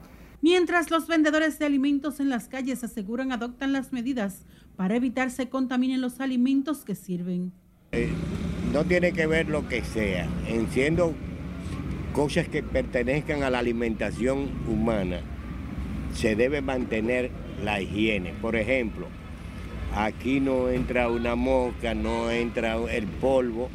[0.41, 5.51] Mientras los vendedores de alimentos en las calles aseguran adoptan las medidas para evitar se
[5.51, 7.53] contaminen los alimentos que sirven.
[7.93, 8.09] Eh,
[8.73, 11.13] no tiene que ver lo que sea, en siendo
[12.15, 15.21] cosas que pertenezcan a la alimentación humana,
[16.15, 17.31] se debe mantener
[17.63, 18.33] la higiene.
[18.41, 19.09] Por ejemplo,
[19.95, 23.71] aquí no entra una mosca, no entra el polvo,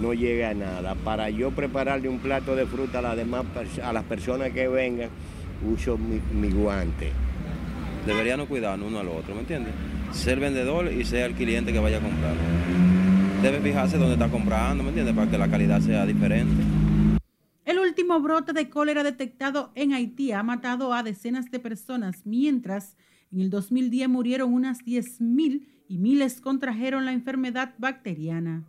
[0.00, 0.94] no llega nada.
[0.94, 3.44] Para yo prepararle un plato de fruta a las demás
[3.82, 5.10] a las personas que vengan,
[5.66, 7.12] uso mi, mi guante.
[8.06, 9.74] Deberíamos cuidarnos uno al otro, ¿me entiendes?
[10.12, 12.34] Ser vendedor y ser el cliente que vaya a comprar
[13.42, 15.14] debe fijarse dónde está comprando, ¿me entiendes?
[15.14, 16.62] Para que la calidad sea diferente.
[17.64, 22.96] El último brote de cólera detectado en Haití ha matado a decenas de personas, mientras
[23.32, 28.64] en el 2010 murieron unas 10.000 y miles contrajeron la enfermedad bacteriana.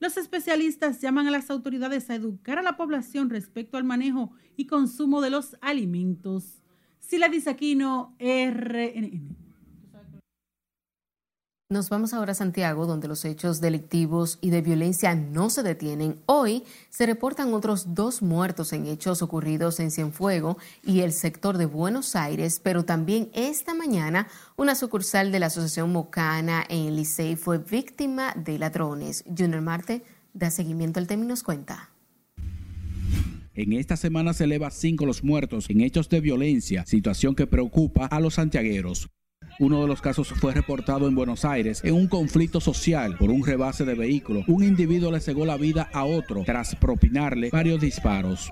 [0.00, 4.66] Los especialistas llaman a las autoridades a educar a la población respecto al manejo y
[4.66, 6.62] consumo de los alimentos.
[6.98, 9.43] Sila Disaquino, RNN.
[11.70, 16.20] Nos vamos ahora a Santiago, donde los hechos delictivos y de violencia no se detienen.
[16.26, 21.64] Hoy se reportan otros dos muertos en hechos ocurridos en Cienfuego y el sector de
[21.64, 27.56] Buenos Aires, pero también esta mañana una sucursal de la Asociación Mocana en Licey fue
[27.56, 29.24] víctima de ladrones.
[29.26, 30.02] Junior Marte
[30.34, 31.88] da seguimiento al tema y nos cuenta.
[33.54, 38.04] En esta semana se eleva cinco los muertos en hechos de violencia, situación que preocupa
[38.04, 39.08] a los santiagueros.
[39.60, 43.46] Uno de los casos fue reportado en Buenos Aires en un conflicto social por un
[43.46, 44.42] rebase de vehículo.
[44.48, 48.50] Un individuo le cegó la vida a otro tras propinarle varios disparos.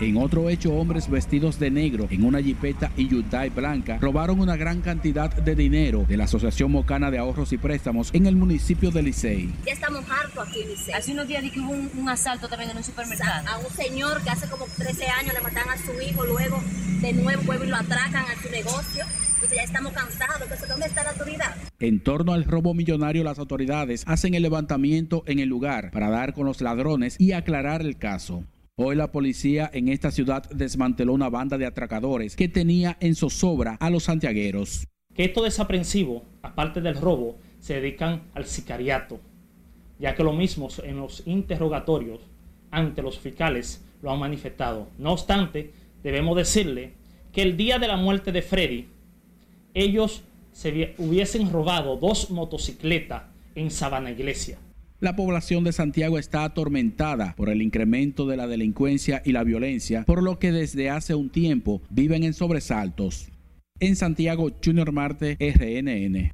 [0.00, 4.56] En otro hecho, hombres vestidos de negro en una jipeta y Hyundai blanca robaron una
[4.56, 8.90] gran cantidad de dinero de la Asociación Mocana de Ahorros y Préstamos en el municipio
[8.90, 9.54] de Licey.
[9.64, 10.94] Ya estamos hartos aquí en Licey.
[10.94, 13.48] Hace unos días que hubo un, asalto también en un supermercado.
[13.48, 16.60] A un señor que hace como 13 años le matan a su hijo, luego
[17.00, 19.04] de nuevo vuelven y lo atracan a su negocio.
[19.44, 20.40] Entonces ya estamos cansados.
[20.40, 21.54] Entonces, ¿dónde está la autoridad?
[21.78, 26.32] En torno al robo millonario, las autoridades hacen el levantamiento en el lugar para dar
[26.32, 28.44] con los ladrones y aclarar el caso.
[28.76, 33.76] Hoy la policía en esta ciudad desmanteló una banda de atracadores que tenía en zozobra
[33.80, 34.88] a los santiagueros.
[35.14, 39.20] Que estos desaprensivos, aparte del robo, se dedican al sicariato,
[39.98, 42.20] ya que lo mismo en los interrogatorios
[42.70, 44.88] ante los fiscales lo han manifestado.
[44.96, 45.70] No obstante,
[46.02, 46.92] debemos decirle
[47.34, 48.88] que el día de la muerte de Freddy,
[49.74, 54.58] ellos se hubiesen robado dos motocicletas en Sabana Iglesia.
[55.00, 60.04] La población de Santiago está atormentada por el incremento de la delincuencia y la violencia,
[60.06, 63.28] por lo que desde hace un tiempo viven en sobresaltos.
[63.80, 66.30] En Santiago, Junior Marte, RNN.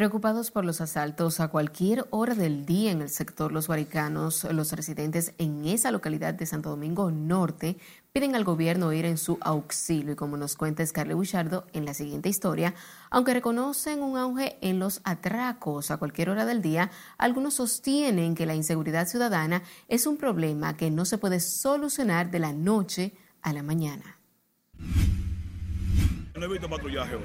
[0.00, 4.72] Preocupados por los asaltos a cualquier hora del día en el sector Los Guaricanos, los
[4.72, 7.76] residentes en esa localidad de Santo Domingo Norte
[8.10, 11.92] piden al gobierno ir en su auxilio y como nos cuenta Scarlett Buchardo en la
[11.92, 12.74] siguiente historia,
[13.10, 18.46] aunque reconocen un auge en los atracos a cualquier hora del día, algunos sostienen que
[18.46, 23.52] la inseguridad ciudadana es un problema que no se puede solucionar de la noche a
[23.52, 24.16] la mañana.
[26.34, 27.22] No he visto patrullaje hoy.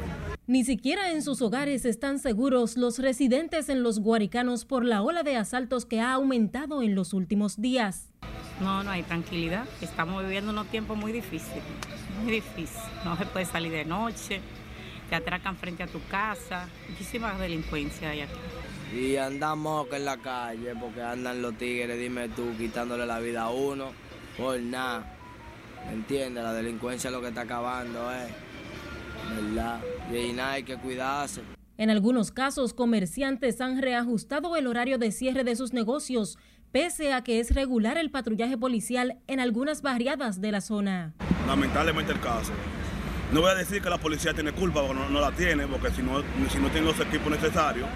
[0.47, 5.23] Ni siquiera en sus hogares están seguros los residentes en los Guaricanos por la ola
[5.23, 8.09] de asaltos que ha aumentado en los últimos días.
[8.61, 9.65] No, no hay tranquilidad.
[9.81, 11.63] Estamos viviendo unos tiempos muy difíciles,
[12.23, 12.81] muy difícil.
[13.03, 14.41] No se puede salir de noche,
[15.09, 18.33] te atracan frente a tu casa, muchísimas delincuencia hay aquí.
[18.95, 23.49] Y andamos en la calle porque andan los tigres, dime tú, quitándole la vida a
[23.49, 23.91] uno
[24.37, 25.11] por nada.
[25.87, 26.43] ¿Me entiendes?
[26.43, 28.44] La delincuencia es lo que está acabando, ¿eh?
[29.29, 29.79] ¿Verdad?
[30.13, 31.41] Y nada, hay que cuidarse.
[31.77, 36.37] En algunos casos, comerciantes han reajustado el horario de cierre de sus negocios,
[36.71, 41.13] pese a que es regular el patrullaje policial en algunas barriadas de la zona.
[41.47, 42.53] Lamentablemente el caso.
[43.33, 46.01] No voy a decir que la policía tiene culpa, porque no, la tiene, porque si
[46.01, 47.89] no, si no tienen los equipos necesarios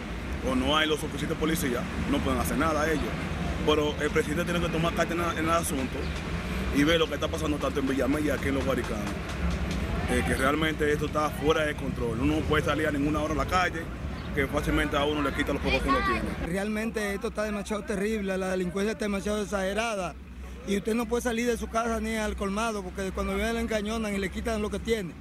[0.49, 3.03] o no hay los suficientes policías, no pueden hacer nada ellos.
[3.65, 5.97] Pero el presidente tiene que tomar carta en, el asunto
[6.75, 9.12] y ver lo que está pasando tanto en Villamella aquí en los Guaricanos.
[10.09, 12.19] Que realmente esto está fuera de control.
[12.19, 13.81] Uno no puede salir a ninguna hora a la calle,
[14.33, 16.51] que fácilmente a uno le quita los pocos que uno tiene.
[16.51, 20.15] Realmente esto está demasiado terrible, la delincuencia está demasiado exagerada
[20.67, 23.61] y usted no puede salir de su casa ni al colmado porque cuando viene le
[23.61, 25.13] engañonan y le quitan lo que tiene.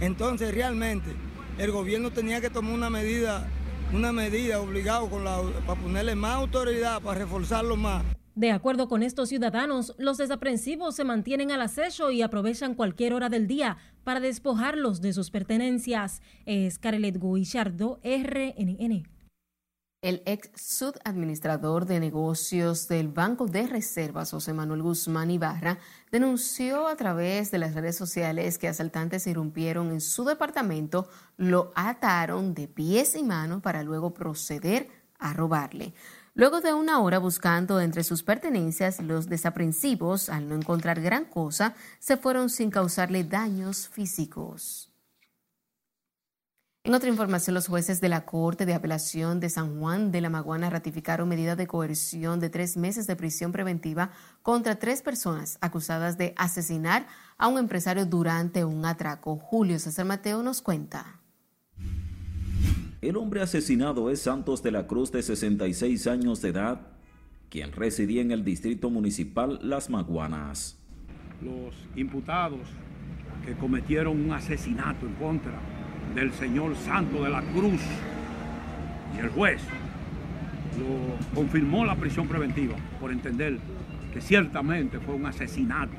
[0.00, 1.14] Entonces realmente
[1.58, 3.46] el gobierno tenía que tomar una medida,
[3.92, 5.08] una medida obligado
[5.66, 8.02] para ponerle más autoridad, para reforzarlo más.
[8.38, 13.28] De acuerdo con estos ciudadanos, los desaprensivos se mantienen al acecho y aprovechan cualquier hora
[13.28, 16.22] del día para despojarlos de sus pertenencias.
[16.46, 19.08] Es Carelet Guillardo, RNN.
[20.02, 25.80] El ex subadministrador de negocios del Banco de Reservas, José Manuel Guzmán Ibarra,
[26.12, 32.54] denunció a través de las redes sociales que asaltantes irrumpieron en su departamento, lo ataron
[32.54, 35.92] de pies y manos para luego proceder a robarle.
[36.38, 41.74] Luego de una hora buscando entre sus pertenencias, los desaprensivos, al no encontrar gran cosa,
[41.98, 44.92] se fueron sin causarle daños físicos.
[46.84, 50.30] En otra información, los jueces de la Corte de Apelación de San Juan de la
[50.30, 56.18] Maguana ratificaron medidas de coerción de tres meses de prisión preventiva contra tres personas acusadas
[56.18, 59.38] de asesinar a un empresario durante un atraco.
[59.38, 61.17] Julio César Mateo nos cuenta.
[63.00, 66.80] El hombre asesinado es Santos de la Cruz de 66 años de edad,
[67.48, 70.76] quien residía en el distrito municipal Las Maguanas.
[71.40, 72.58] Los imputados
[73.46, 75.52] que cometieron un asesinato en contra
[76.16, 77.80] del señor Santos de la Cruz
[79.14, 79.62] y el juez
[80.76, 83.58] lo confirmó la prisión preventiva por entender
[84.12, 85.94] que ciertamente fue un asesinato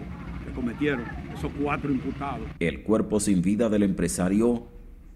[0.46, 2.46] que cometieron esos cuatro imputados.
[2.60, 4.68] El cuerpo sin vida del empresario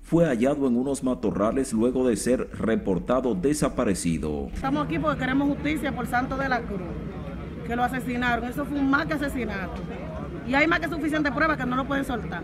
[0.04, 4.50] fue hallado en unos matorrales luego de ser reportado desaparecido.
[4.54, 6.82] Estamos aquí porque queremos justicia por Santo de la Cruz,
[7.66, 8.44] que lo asesinaron.
[8.44, 9.82] Eso fue un más que asesinato.
[10.46, 12.44] Y hay más que suficiente prueba que no lo pueden soltar.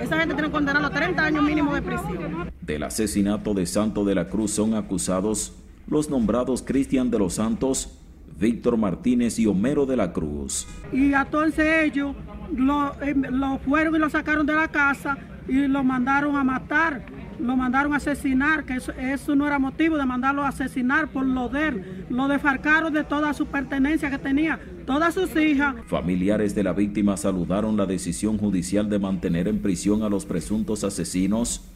[0.00, 2.52] Esa gente tiene que condenar a 30 años mínimo de prisión.
[2.60, 5.54] Del asesinato de Santo de la Cruz son acusados
[5.88, 7.98] los nombrados Cristian de los Santos,
[8.38, 10.68] Víctor Martínez y Homero de la Cruz.
[10.92, 12.14] Y entonces ellos
[12.54, 15.16] lo, eh, lo fueron y lo sacaron de la casa
[15.48, 17.06] y lo mandaron a matar,
[17.38, 21.48] lo mandaron a asesinar, que eso, no era motivo de mandarlo a asesinar por lo
[21.48, 22.06] de él.
[22.08, 25.74] Lo desfarcaron de toda su pertenencia que tenía, todas sus hijas.
[25.86, 30.84] Familiares de la víctima saludaron la decisión judicial de mantener en prisión a los presuntos
[30.84, 31.70] asesinos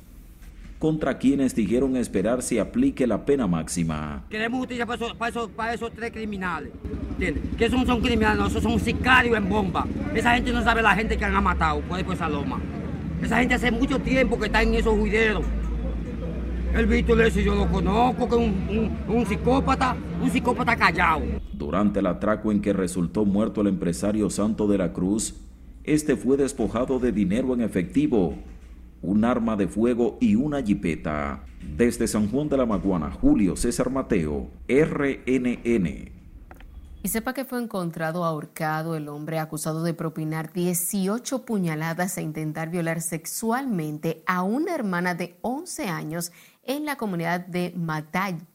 [0.79, 4.25] contra quienes dijeron esperar se aplique la pena máxima.
[4.31, 6.73] Queremos justicia para esos, tres criminales.
[7.11, 7.43] ¿Entiendes?
[7.59, 9.87] Que esos son criminales, no, esos son sicarios en bomba.
[10.15, 12.59] Esa gente no sabe la gente que han matado por esa loma.
[13.23, 15.45] Esa gente hace mucho tiempo que está en esos juideros.
[16.75, 18.53] El Víctor ese yo lo conozco, que es
[19.09, 21.23] un, psicópata, un psicópata callado.
[21.53, 25.35] Durante el atraco en que resultó muerto el empresario Santo de la Cruz,
[25.85, 28.37] este fue despojado de dinero en efectivo,
[29.03, 31.45] un arma de fuego y una jipeta.
[31.77, 36.20] Desde San Juan de la Maguana, Julio César Mateo, RNN.
[37.03, 42.69] Y sepa que fue encontrado ahorcado el hombre acusado de propinar 18 puñaladas e intentar
[42.69, 46.31] violar sexualmente a una hermana de 11 años
[46.63, 47.73] en la comunidad de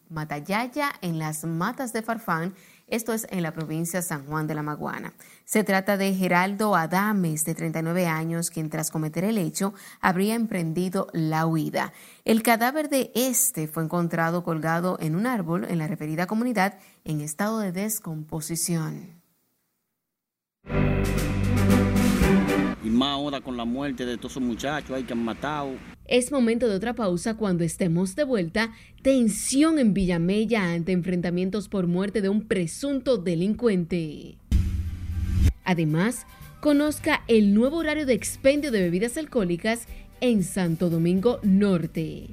[0.10, 2.54] Matayaya, en las Matas de Farfán,
[2.88, 5.14] esto es en la provincia de San Juan de la Maguana.
[5.46, 11.08] Se trata de Geraldo Adames, de 39 años, quien tras cometer el hecho habría emprendido
[11.14, 11.94] la huida.
[12.26, 17.22] El cadáver de este fue encontrado colgado en un árbol en la referida comunidad en
[17.22, 19.22] estado de descomposición.
[22.84, 25.74] Y más ahora con la muerte de todos esos muchachos hay que han matado.
[26.08, 28.74] Es momento de otra pausa cuando estemos de vuelta.
[29.04, 34.38] Tensión en Villamella ante enfrentamientos por muerte de un presunto delincuente.
[35.66, 36.26] Además,
[36.62, 39.88] conozca el nuevo horario de expendio de bebidas alcohólicas
[40.22, 42.28] en Santo Domingo Norte.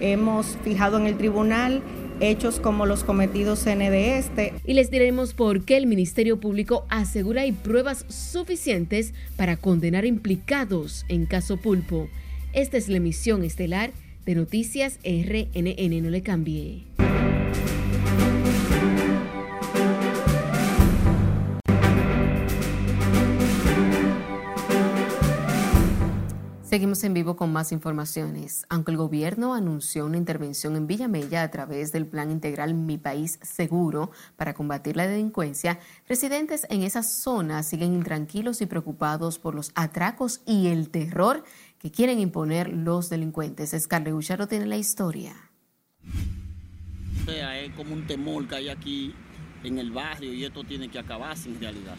[0.00, 1.82] Hemos fijado en el tribunal
[2.20, 4.54] hechos como los cometidos en de este.
[4.64, 11.04] Y les diremos por qué el Ministerio Público asegura hay pruebas suficientes para condenar implicados
[11.08, 12.08] en caso Pulpo.
[12.52, 13.90] Esta es la emisión estelar
[14.26, 16.02] de Noticias RNN.
[16.02, 16.84] No le cambie.
[26.70, 28.64] Seguimos en vivo con más informaciones.
[28.68, 33.40] Aunque el gobierno anunció una intervención en Villamella a través del Plan Integral Mi País
[33.42, 39.72] Seguro para combatir la delincuencia, residentes en esa zona siguen intranquilos y preocupados por los
[39.74, 41.42] atracos y el terror
[41.80, 43.74] que quieren imponer los delincuentes.
[43.76, 45.34] Scarlett Ucharo tiene la historia.
[47.22, 49.12] O sea, es como un temor que hay aquí
[49.64, 51.96] en el barrio y esto tiene que acabarse en realidad.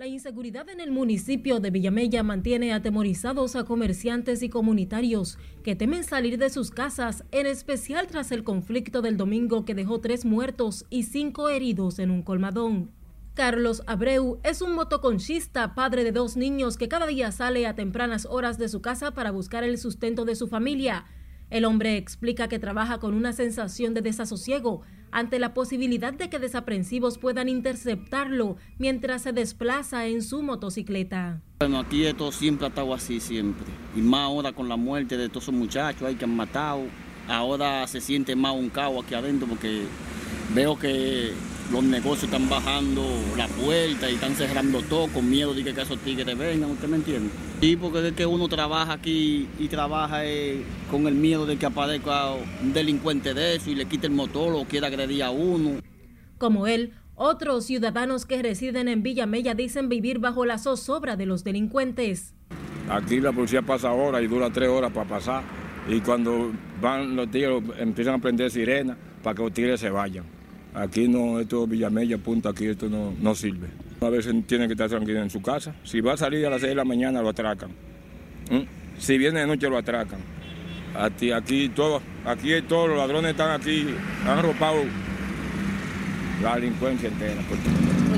[0.00, 6.04] La inseguridad en el municipio de Villamella mantiene atemorizados a comerciantes y comunitarios que temen
[6.04, 10.86] salir de sus casas, en especial tras el conflicto del domingo que dejó tres muertos
[10.88, 12.92] y cinco heridos en un colmadón.
[13.34, 18.24] Carlos Abreu es un motoconchista, padre de dos niños que cada día sale a tempranas
[18.24, 21.04] horas de su casa para buscar el sustento de su familia.
[21.50, 24.80] El hombre explica que trabaja con una sensación de desasosiego
[25.12, 31.40] ante la posibilidad de que desaprensivos puedan interceptarlo mientras se desplaza en su motocicleta.
[31.60, 33.66] Bueno, aquí esto siempre ha estado así, siempre.
[33.96, 36.82] Y más ahora con la muerte de todos esos muchachos hay que han matado.
[37.28, 39.84] Ahora se siente más un caos aquí adentro porque
[40.54, 41.32] veo que
[41.72, 43.04] los negocios están bajando
[43.36, 46.96] la puerta y están cerrando todo con miedo de que esos tigres vengan, ¿usted me
[46.96, 47.30] entiende?
[47.60, 51.66] Sí, porque es que uno trabaja aquí y trabaja eh, con el miedo de que
[51.66, 55.80] aparezca un delincuente de eso y le quite el motor o quiera agredir a uno.
[56.38, 61.26] Como él, otros ciudadanos que residen en Villa Mella dicen vivir bajo la zozobra de
[61.26, 62.34] los delincuentes.
[62.88, 65.44] Aquí la policía pasa ahora y dura tres horas para pasar.
[65.88, 66.50] Y cuando
[66.80, 70.39] van los tigres empiezan a prender sirena para que los tigres se vayan.
[70.74, 73.68] Aquí no, esto Villamella, punta, aquí esto no, no sirve.
[74.00, 75.74] A veces tiene que estar tranquilo en su casa.
[75.84, 77.70] Si va a salir a las 6 de la mañana, lo atracan.
[78.50, 78.62] ¿Mm?
[78.98, 80.20] Si viene de noche, lo atracan.
[80.94, 83.86] Aquí, aquí, todo, aquí todos los ladrones están aquí,
[84.26, 84.82] han robado
[86.42, 87.40] la delincuencia entera.
[87.48, 87.60] Pues.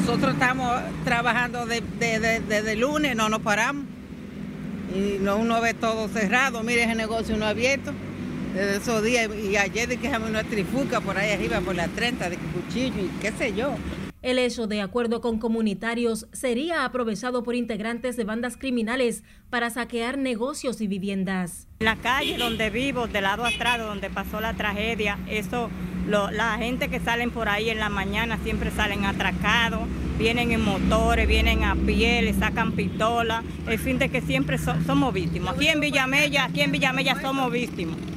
[0.01, 3.85] Nosotros estamos trabajando desde lunes, no nos paramos.
[4.95, 7.93] Y no, uno ve todo cerrado, mire ese negocio no abierto
[8.55, 9.29] desde esos días.
[9.35, 13.09] Y ayer de que una trifuca por ahí arriba, por la 30, de cuchillo y
[13.21, 13.75] qué sé yo.
[14.23, 20.17] El hecho, de acuerdo con comunitarios, sería aprovechado por integrantes de bandas criminales para saquear
[20.17, 21.67] negocios y viviendas.
[21.81, 25.71] La calle donde vivo, del lado atrás, donde pasó la tragedia, eso,
[26.07, 29.89] la gente que salen por ahí en la mañana siempre salen atracados,
[30.19, 35.13] vienen en motores, vienen a pie, le sacan pistola, el fin de que siempre somos
[35.13, 35.57] víctimas.
[35.57, 38.12] Aquí en Villamella, aquí en Villamella somos víctimas.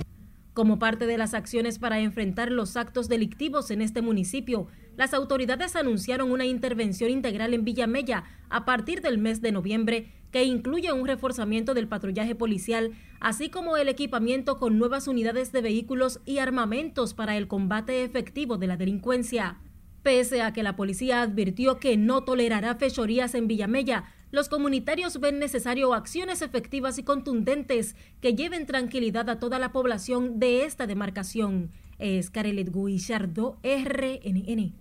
[0.56, 5.76] Como parte de las acciones para enfrentar los actos delictivos en este municipio, las autoridades
[5.76, 11.06] anunciaron una intervención integral en Villamella a partir del mes de noviembre que incluye un
[11.06, 17.14] reforzamiento del patrullaje policial, así como el equipamiento con nuevas unidades de vehículos y armamentos
[17.14, 19.60] para el combate efectivo de la delincuencia.
[20.04, 25.40] Pese a que la policía advirtió que no tolerará fechorías en Villamella, los comunitarios ven
[25.40, 31.72] necesario acciones efectivas y contundentes que lleven tranquilidad a toda la población de esta demarcación.
[32.00, 34.74] Es Carelet Guillardo, RNN.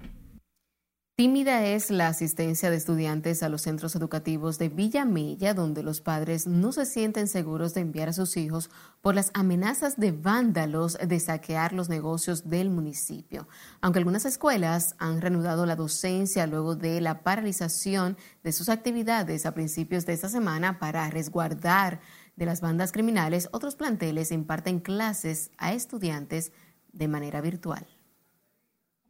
[1.16, 6.00] Tímida es la asistencia de estudiantes a los centros educativos de Villa Mella, donde los
[6.00, 8.68] padres no se sienten seguros de enviar a sus hijos
[9.00, 13.46] por las amenazas de vándalos de saquear los negocios del municipio.
[13.80, 19.54] Aunque algunas escuelas han reanudado la docencia luego de la paralización de sus actividades a
[19.54, 22.00] principios de esta semana para resguardar
[22.34, 26.50] de las bandas criminales, otros planteles imparten clases a estudiantes
[26.92, 27.86] de manera virtual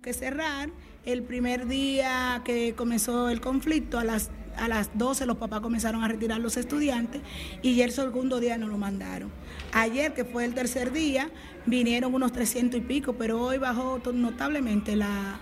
[0.03, 0.69] Que cerrar
[1.07, 6.03] el primer día que comenzó el conflicto, a las, a las 12 los papás comenzaron
[6.03, 7.21] a retirar los estudiantes
[7.63, 9.31] y el segundo día no lo mandaron.
[9.73, 11.31] Ayer, que fue el tercer día,
[11.67, 15.41] vinieron unos 300 y pico, pero hoy bajó notablemente la,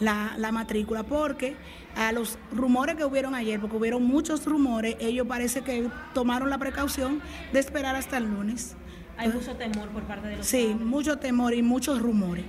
[0.00, 1.56] la, la, matrícula, porque
[1.94, 6.58] a los rumores que hubieron ayer, porque hubieron muchos rumores, ellos parece que tomaron la
[6.58, 7.20] precaución
[7.52, 8.74] de esperar hasta el lunes.
[9.18, 10.86] Hay mucho temor por parte de los Sí, padres.
[10.86, 12.44] mucho temor y muchos rumores.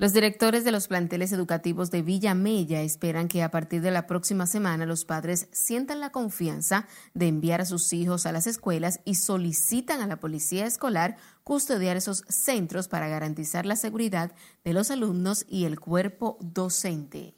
[0.00, 4.06] Los directores de los planteles educativos de Villa Mella esperan que a partir de la
[4.06, 9.00] próxima semana los padres sientan la confianza de enviar a sus hijos a las escuelas
[9.04, 14.32] y solicitan a la policía escolar custodiar esos centros para garantizar la seguridad
[14.64, 17.34] de los alumnos y el cuerpo docente.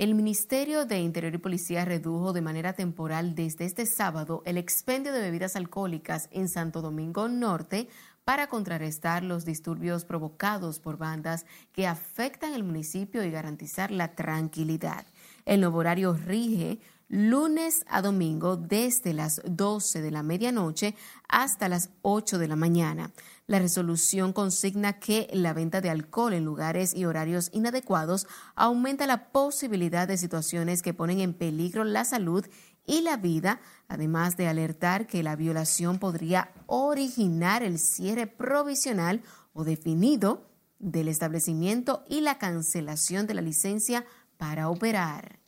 [0.00, 5.12] El Ministerio de Interior y Policía redujo de manera temporal desde este sábado el expendio
[5.12, 7.86] de bebidas alcohólicas en Santo Domingo Norte
[8.24, 15.06] para contrarrestar los disturbios provocados por bandas que afectan el municipio y garantizar la tranquilidad.
[15.46, 16.78] El nuevo horario rige
[17.10, 20.94] lunes a domingo desde las 12 de la medianoche
[21.28, 23.10] hasta las 8 de la mañana.
[23.48, 29.32] La resolución consigna que la venta de alcohol en lugares y horarios inadecuados aumenta la
[29.32, 32.69] posibilidad de situaciones que ponen en peligro la salud y
[33.02, 39.22] la vida, además de alertar que la violación podría originar el cierre provisional
[39.52, 44.04] o definido del establecimiento y la cancelación de la licencia
[44.36, 45.40] para operar.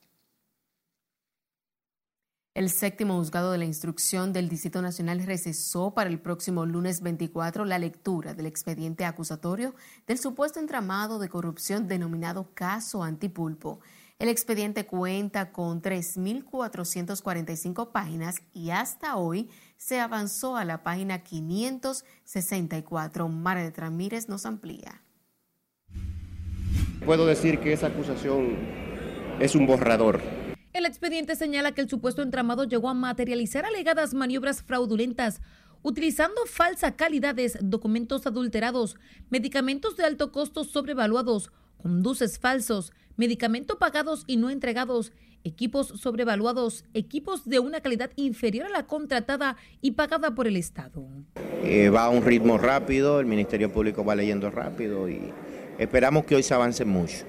[2.55, 7.65] El séptimo juzgado de la instrucción del Distrito Nacional recesó para el próximo lunes 24
[7.65, 9.75] la lectura del expediente acusatorio
[10.07, 13.81] del supuesto entramado de corrupción denominado caso Antipulpo.
[14.23, 23.29] El expediente cuenta con 3.445 páginas y hasta hoy se avanzó a la página 564.
[23.29, 25.03] Maret Ramírez nos amplía.
[27.05, 28.57] Puedo decir que esa acusación
[29.41, 30.21] es un borrador.
[30.73, 35.41] El expediente señala que el supuesto entramado llegó a materializar alegadas maniobras fraudulentas
[35.83, 38.95] utilizando falsas calidades, documentos adulterados,
[39.31, 41.51] medicamentos de alto costo sobrevaluados,
[41.83, 45.13] conduces falsos, medicamentos pagados y no entregados,
[45.45, 51.05] equipos sobrevaluados, equipos de una calidad inferior a la contratada y pagada por el Estado.
[51.65, 55.33] Eh, va a un ritmo rápido, el Ministerio Público va leyendo rápido y
[55.79, 57.25] esperamos que hoy se avance mucho.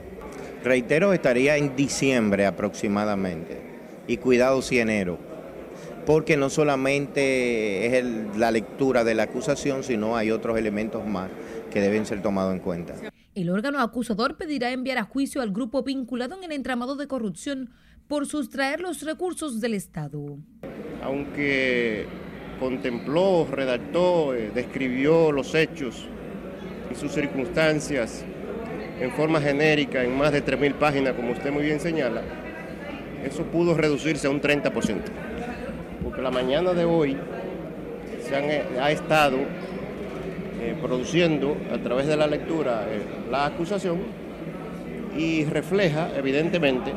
[0.63, 3.61] Reitero, estaría en diciembre aproximadamente
[4.07, 5.17] y cuidado si enero,
[6.05, 8.05] porque no solamente es
[8.37, 11.29] la lectura de la acusación, sino hay otros elementos más
[11.71, 12.95] que deben ser tomados en cuenta.
[13.35, 17.71] El órgano acusador pedirá enviar a juicio al grupo vinculado en el entramado de corrupción
[18.07, 20.37] por sustraer los recursos del Estado.
[21.01, 22.05] Aunque
[22.59, 26.05] contempló, redactó, eh, describió los hechos
[26.91, 28.23] y sus circunstancias
[28.99, 32.21] en forma genérica en más de 3.000 páginas, como usted muy bien señala,
[33.25, 35.01] eso pudo reducirse a un 30%.
[36.03, 37.17] Porque la mañana de hoy
[38.27, 39.37] se han, eh, ha estado
[40.63, 43.99] eh, produciendo a través de la lectura eh, la acusación
[45.17, 46.93] y refleja evidentemente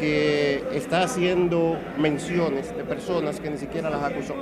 [0.00, 4.34] que está haciendo menciones de personas que ni siquiera las acusó.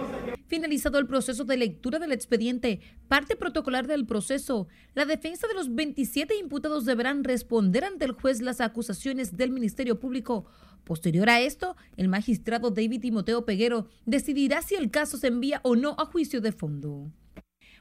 [0.46, 5.74] Finalizado el proceso de lectura del expediente, parte protocolar del proceso, la defensa de los
[5.74, 10.46] 27 imputados deberán responder ante el juez las acusaciones del Ministerio Público.
[10.84, 15.76] Posterior a esto, el magistrado David Timoteo Peguero decidirá si el caso se envía o
[15.76, 17.12] no a juicio de fondo.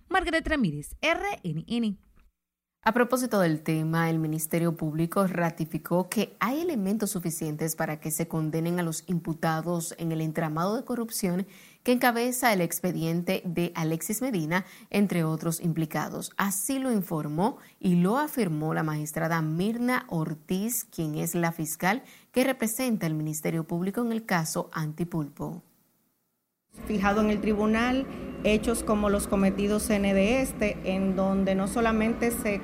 [0.10, 1.98] Margaret Ramírez, RNN.
[2.88, 8.30] A propósito del tema, el Ministerio Público ratificó que hay elementos suficientes para que se
[8.30, 11.48] condenen a los imputados en el entramado de corrupción
[11.84, 16.32] que encabeza el expediente de Alexis Medina, entre otros implicados.
[16.38, 22.46] Así lo informó y lo afirmó la magistrada Mirna Ortiz, quien es la fiscal que
[22.46, 25.67] representa el Ministerio Público en el caso Antipulpo.
[26.86, 28.06] Fijado en el tribunal
[28.44, 32.62] hechos como los cometidos en de este, en donde no solamente se,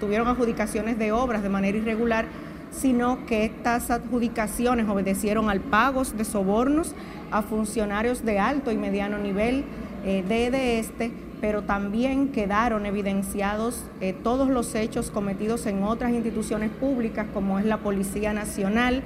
[0.00, 2.26] tuvieron adjudicaciones de obras de manera irregular,
[2.70, 6.94] sino que estas adjudicaciones obedecieron al pago de sobornos
[7.30, 9.64] a funcionarios de alto y mediano nivel
[10.04, 16.12] eh, de, de este, pero también quedaron evidenciados eh, todos los hechos cometidos en otras
[16.12, 19.02] instituciones públicas, como es la Policía Nacional.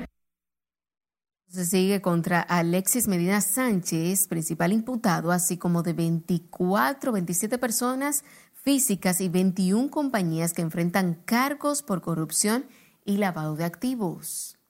[1.53, 8.25] Se sigue contra Alexis Medina Sánchez, principal imputado, así como de 24, 27 personas
[8.55, 12.65] físicas y 21 compañías que enfrentan cargos por corrupción
[13.05, 14.62] y lavado de activos.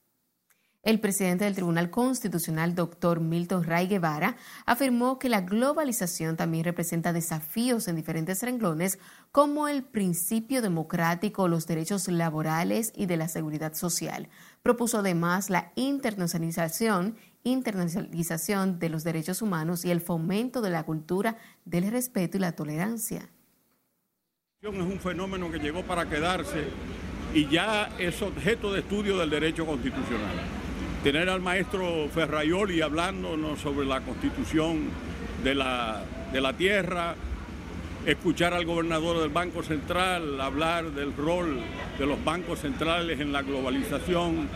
[0.84, 7.12] El presidente del Tribunal Constitucional, doctor Milton Ray Guevara, afirmó que la globalización también representa
[7.12, 8.98] desafíos en diferentes renglones
[9.30, 14.28] como el principio democrático, los derechos laborales y de la seguridad social.
[14.64, 21.36] Propuso además la internacionalización, internacionalización de los derechos humanos y el fomento de la cultura
[21.64, 23.30] del respeto y la tolerancia.
[24.60, 26.64] Es un fenómeno que llegó para quedarse
[27.32, 30.61] y ya es objeto de estudio del derecho constitucional
[31.02, 34.84] tener al maestro Ferraioli hablándonos sobre la constitución
[35.42, 37.16] de la, de la tierra,
[38.06, 41.60] escuchar al gobernador del Banco Central hablar del rol
[41.98, 44.48] de los bancos centrales en la globalización,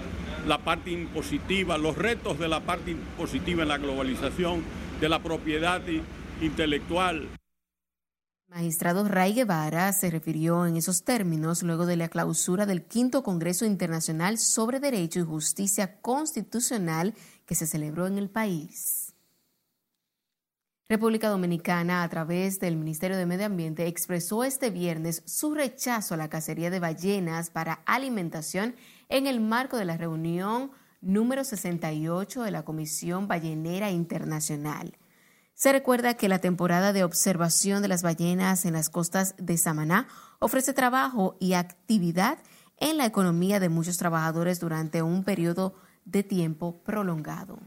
[0.46, 4.62] la parte impositiva, los retos de la parte impositiva en la globalización,
[5.00, 5.82] de la propiedad
[6.40, 7.26] intelectual.
[8.56, 13.66] Magistrado Ray Guevara se refirió en esos términos luego de la clausura del quinto Congreso
[13.66, 17.12] Internacional sobre Derecho y Justicia Constitucional
[17.44, 19.12] que se celebró en el país.
[20.88, 26.16] República Dominicana, a través del Ministerio de Medio Ambiente, expresó este viernes su rechazo a
[26.16, 28.74] la cacería de ballenas para alimentación
[29.10, 30.70] en el marco de la reunión
[31.02, 34.96] número 68 de la Comisión Ballenera Internacional.
[35.56, 40.06] Se recuerda que la temporada de observación de las ballenas en las costas de Samaná
[40.38, 42.36] ofrece trabajo y actividad
[42.76, 47.58] en la economía de muchos trabajadores durante un periodo de tiempo prolongado.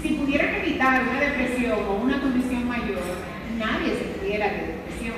[0.00, 3.02] Si pudieran evitar una depresión o una condición mayor,
[3.58, 5.14] nadie se pudiera de depresión.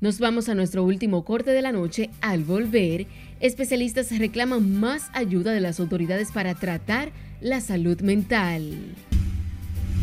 [0.00, 2.10] Nos vamos a nuestro último corte de la noche.
[2.20, 3.08] Al volver,
[3.40, 7.10] especialistas reclaman más ayuda de las autoridades para tratar
[7.40, 8.94] la salud mental.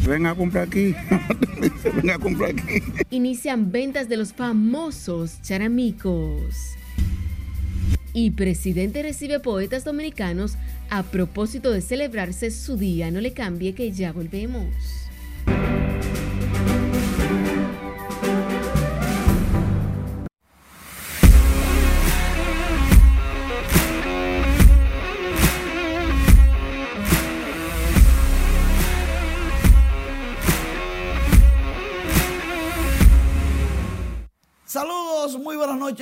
[0.07, 0.93] Ven a comprar aquí.
[1.95, 2.81] Ven a comprar aquí.
[3.09, 6.55] Inician ventas de los famosos charamicos.
[8.13, 10.57] Y presidente recibe poetas dominicanos
[10.89, 13.11] a propósito de celebrarse su día.
[13.11, 15.04] No le cambie que ya volvemos.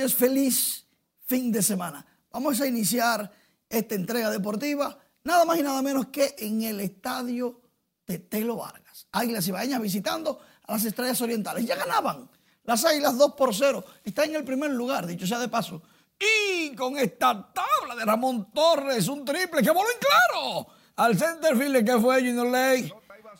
[0.04, 0.86] Noches, feliz
[1.24, 2.04] fin de semana.
[2.30, 3.30] Vamos a iniciar
[3.68, 7.60] esta entrega deportiva, nada más y nada menos que en el estadio
[8.06, 9.06] de Telo Vargas.
[9.12, 11.64] Águilas Ibaeñas visitando a las Estrellas Orientales.
[11.64, 12.28] Ya ganaban
[12.64, 13.84] las Águilas 2 por 0.
[14.04, 15.82] Está en el primer lugar, dicho sea de paso.
[16.18, 21.84] Y con esta tabla de Ramón Torres, un triple que voló en claro al centerfield
[21.84, 22.92] que fue Junior Ley.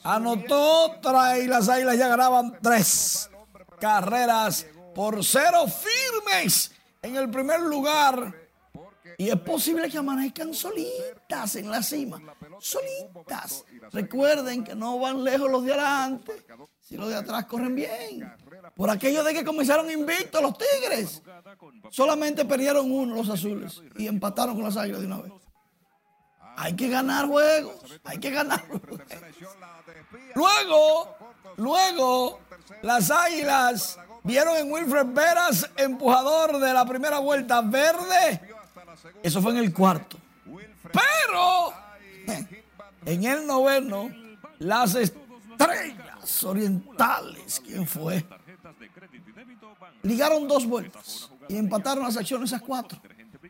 [0.03, 3.31] Anotó otra y las Águilas ya ganaban tres
[3.81, 6.73] carreras por cero firmes
[7.03, 8.45] en el primer lugar.
[9.19, 12.21] Y es posible que amanezcan solitas en la cima.
[12.59, 13.65] Solitas.
[13.93, 16.45] Recuerden que no van lejos los de adelante.
[16.81, 18.33] Si los de atrás corren bien.
[18.75, 21.23] Por aquello de que comenzaron invictos los Tigres.
[21.91, 23.83] Solamente perdieron uno los azules.
[23.97, 25.33] Y empataron con las águilas de una vez.
[26.57, 28.01] Hay que ganar juegos.
[28.05, 29.01] Hay que ganar juegos.
[30.35, 31.17] Luego,
[31.57, 32.41] luego,
[32.83, 38.41] las águilas Vieron en Wilfred Veras, empujador de la primera vuelta verde.
[39.23, 40.17] Eso fue en el cuarto.
[40.91, 41.75] Pero
[43.05, 44.11] en el noveno,
[44.61, 48.25] las estrellas orientales, ¿quién fue?
[50.03, 52.99] Ligaron dos vueltas y empataron las acciones a cuatro.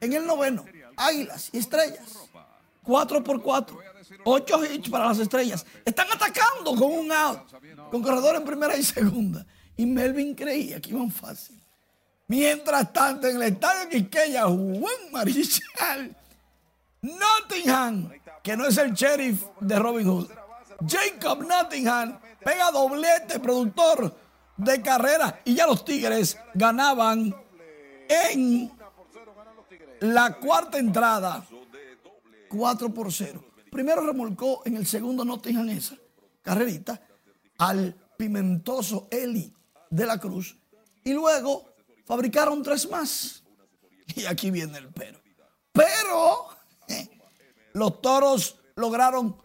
[0.00, 0.64] En el noveno,
[0.96, 2.30] águilas y estrellas.
[2.84, 3.78] Cuatro por cuatro.
[4.24, 5.64] Ocho hits para las estrellas.
[5.84, 7.40] Están atacando con un out.
[7.90, 9.44] Con corredor en primera y segunda.
[9.76, 11.60] Y Melvin creía que iban fácil.
[12.26, 16.16] Mientras tanto, en el estadio Quisqueya, Juan Marichal,
[17.02, 18.10] Nottingham,
[18.42, 20.30] que no es el sheriff de Robin Hood,
[20.86, 24.14] Jacob Nottingham pega doblete, productor
[24.56, 27.34] de carrera, y ya los Tigres ganaban
[28.08, 28.72] en
[30.00, 31.44] la cuarta entrada
[32.54, 33.44] 4 por 0.
[33.70, 35.96] Primero remolcó en el segundo Nottingham esa
[36.42, 37.00] carrerita
[37.58, 39.52] al pimentoso Eli
[39.90, 40.56] de la cruz
[41.02, 41.74] y luego
[42.04, 43.42] fabricaron tres más.
[44.14, 45.18] Y aquí viene el pero.
[45.72, 46.48] Pero
[47.72, 49.36] los toros lograron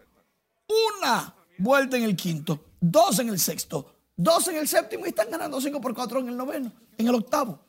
[0.94, 5.32] una vuelta en el quinto, dos en el sexto, dos en el séptimo y están
[5.32, 7.60] ganando cinco por cuatro en el noveno, en el octavo.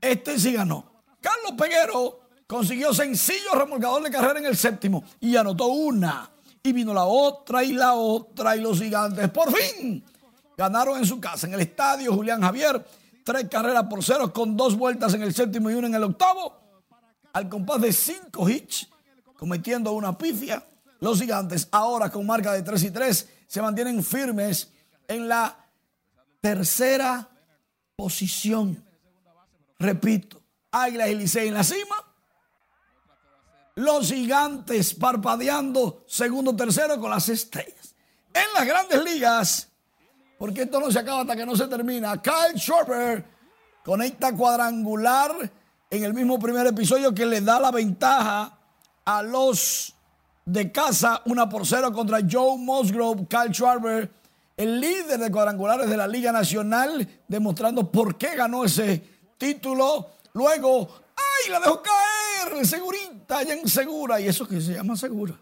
[0.00, 1.02] Este sí ganó.
[1.20, 6.30] Carlos Peguero consiguió sencillo remolcador de carrera en el séptimo y anotó una.
[6.62, 9.30] Y vino la otra y la otra y los gigantes.
[9.30, 10.04] Por fin
[10.56, 12.84] Ganaron en su casa, en el estadio Julián Javier,
[13.24, 16.56] tres carreras por cero con dos vueltas en el séptimo y una en el octavo.
[17.34, 18.88] al compás de cinco hits,
[19.36, 20.64] cometiendo una pifia.
[21.00, 24.72] Los gigantes, ahora con marca de 3 y 3, se mantienen firmes
[25.06, 25.54] en la
[26.40, 27.28] tercera
[27.94, 28.82] posición.
[29.78, 30.40] Repito,
[30.70, 31.96] Águilas y Licey en la cima.
[33.76, 37.94] Los gigantes parpadeando segundo, tercero con las estrellas.
[38.32, 39.68] En las grandes ligas,
[40.38, 43.22] porque esto no se acaba hasta que no se termina, Kyle Schwarber
[43.84, 45.52] conecta cuadrangular
[45.90, 48.58] en el mismo primer episodio que le da la ventaja
[49.04, 49.94] a los
[50.46, 54.10] de casa, una por cero contra Joe Musgrove, Kyle Schwarber,
[54.56, 59.02] el líder de cuadrangulares de la Liga Nacional, demostrando por qué ganó ese
[59.36, 60.12] título.
[60.32, 60.88] Luego,
[61.44, 61.50] ¡ay!
[61.50, 64.20] La dejó caer, segurita, ya en segura.
[64.20, 65.38] Y eso que se llama segura.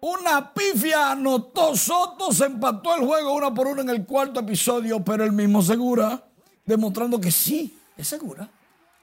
[0.00, 5.02] Una pifia anotó Soto, se empató el juego uno por uno en el cuarto episodio,
[5.02, 6.22] pero el mismo segura,
[6.66, 8.46] demostrando que sí, es segura.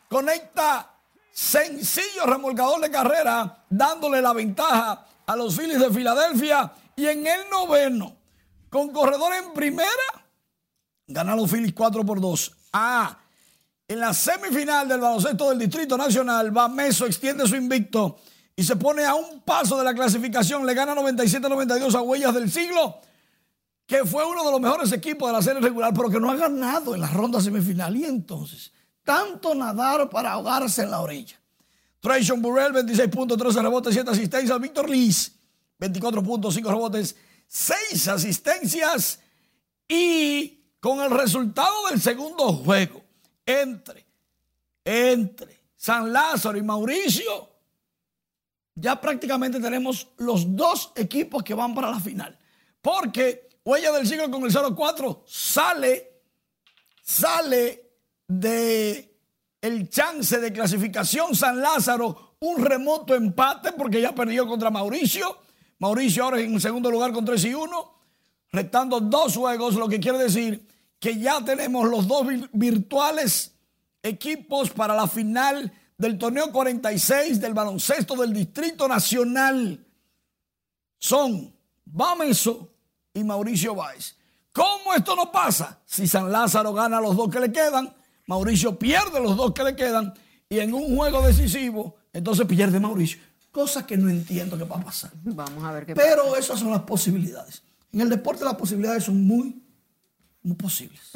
[0.08, 0.94] Conecta
[1.32, 6.72] sencillo remolcador de carrera, dándole la ventaja a los Phillies de Filadelfia.
[6.96, 8.16] Y en el noveno,
[8.70, 9.90] con corredor en primera,
[11.08, 12.52] ganan los Phillies 4 por 2.
[12.74, 13.18] Ah,
[13.92, 18.20] en la semifinal del baloncesto del Distrito Nacional, Bameso extiende su invicto
[18.56, 20.66] y se pone a un paso de la clasificación.
[20.66, 23.02] Le gana 97-92 a Huellas del Siglo,
[23.86, 26.38] que fue uno de los mejores equipos de la serie regular, pero que no ha
[26.38, 27.94] ganado en la ronda semifinal.
[27.98, 28.72] Y entonces,
[29.04, 31.38] tanto nadar para ahogarse en la orilla.
[32.00, 34.62] Trayson Burrell, 26 puntos, 13 rebotes, 7 asistencias.
[34.62, 35.36] Víctor Liz,
[35.80, 39.20] 24 puntos, 5 rebotes, 6 asistencias.
[39.86, 43.01] Y con el resultado del segundo juego,
[43.60, 44.06] entre,
[44.84, 47.50] entre San Lázaro y Mauricio,
[48.76, 52.38] ya prácticamente tenemos los dos equipos que van para la final.
[52.82, 56.22] Porque Huella del Siglo con el 0-4 sale,
[57.02, 57.92] sale
[58.28, 59.12] de
[59.62, 65.38] el chance de clasificación San Lázaro, un remoto empate porque ya perdió contra Mauricio.
[65.78, 67.94] Mauricio ahora en segundo lugar con 3 y 1,
[68.52, 70.68] restando dos juegos, lo que quiere decir
[71.02, 73.56] que ya tenemos los dos virtuales
[74.04, 79.84] equipos para la final del torneo 46 del baloncesto del Distrito Nacional.
[81.00, 81.52] Son
[81.84, 82.72] Bameso
[83.16, 84.16] y Mauricio Báez.
[84.54, 85.80] ¿Cómo esto no pasa?
[85.88, 87.92] Si San Lázaro gana los dos que le quedan,
[88.28, 90.14] Mauricio pierde los dos que le quedan
[90.48, 93.20] y en un juego decisivo, entonces pierde Mauricio.
[93.52, 95.10] Cosa que no entiendo qué va a pasar.
[95.24, 96.40] Vamos a ver qué Pero pasa.
[96.40, 97.64] esas son las posibilidades.
[97.92, 99.61] En el deporte las posibilidades son muy,
[100.44, 101.12] muy posibles.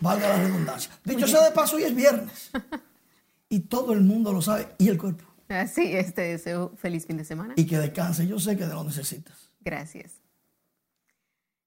[0.00, 0.90] Valga la redundancia.
[1.04, 2.50] Dicho sea de paso, hoy es viernes.
[3.48, 4.68] Y todo el mundo lo sabe.
[4.78, 5.24] Y el cuerpo.
[5.48, 7.54] Así es, te deseo feliz fin de semana.
[7.56, 8.26] Y que descanse.
[8.26, 9.50] Yo sé que lo necesitas.
[9.60, 10.20] Gracias.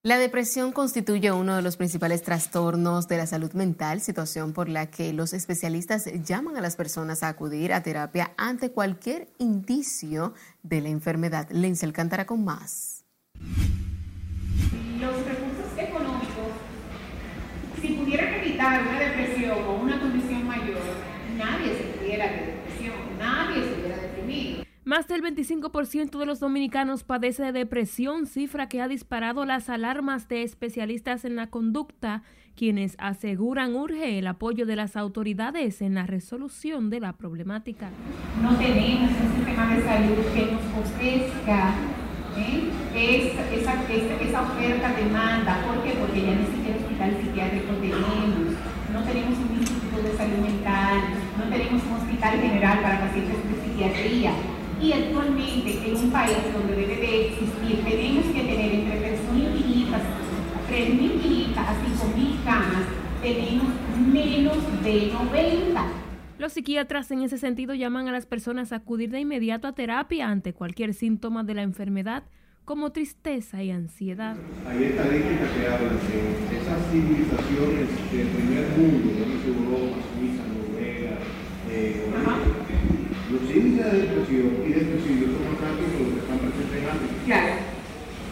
[0.05, 4.87] La depresión constituye uno de los principales trastornos de la salud mental, situación por la
[4.91, 10.81] que los especialistas llaman a las personas a acudir a terapia ante cualquier indicio de
[10.81, 11.49] la enfermedad.
[11.51, 13.05] Lenzi Alcántara con más.
[17.83, 20.79] Si pudieran evitar una depresión o una condición mayor,
[21.37, 24.63] nadie se pudiera de depresión, nadie se hubiera deprimido.
[24.85, 30.29] Más del 25% de los dominicanos padece de depresión, cifra que ha disparado las alarmas
[30.29, 32.23] de especialistas en la conducta,
[32.55, 37.89] quienes aseguran urge el apoyo de las autoridades en la resolución de la problemática.
[38.41, 41.73] No tenemos un sistema de salud que nos ofrezca
[42.37, 42.69] ¿eh?
[42.95, 45.65] esa, esa, esa oferta-demanda.
[45.65, 45.97] ¿Por qué?
[45.99, 48.57] Porque ya ni siquiera hospital psiquiátrico tenemos,
[48.93, 50.97] no tenemos un instituto de salud mental,
[51.37, 54.31] no tenemos un hospital general para pacientes de psiquiatría.
[54.81, 60.23] Y actualmente en un país donde debe de existir, tenemos que tener entre 3.500
[60.69, 61.75] 3.500 a
[62.17, 62.85] 5.000 camas,
[63.21, 63.67] tenemos
[64.11, 66.02] menos de 90.
[66.43, 70.27] Los psiquiatras en ese sentido llaman a las personas a acudir de inmediato a terapia
[70.27, 72.23] ante cualquier síntoma de la enfermedad,
[72.65, 74.35] como tristeza y ansiedad.
[74.67, 81.15] Hay estadísticas que hablan de esas civilizaciones del primer mundo, de Europa, Suiza, Noruega,
[81.71, 82.11] eh,
[83.31, 86.89] los índices de depresión y depresión son más altos que los que están presentes en
[86.89, 87.13] África.
[87.23, 87.53] Claro,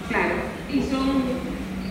[0.09, 0.35] claro.
[0.67, 1.07] Y son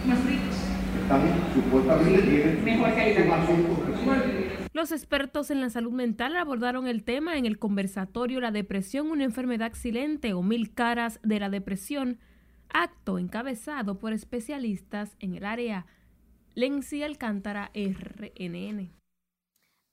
[0.05, 0.57] más ricos.
[1.01, 1.23] Están
[1.55, 3.25] supuestamente tienen Mejor calidad.
[3.25, 4.50] más.
[4.81, 9.25] Los expertos en la salud mental abordaron el tema en el conversatorio La depresión, una
[9.25, 12.19] enfermedad silente o mil caras de la depresión,
[12.71, 15.85] acto encabezado por especialistas en el área.
[16.55, 18.91] Lenzi Alcántara, RNN.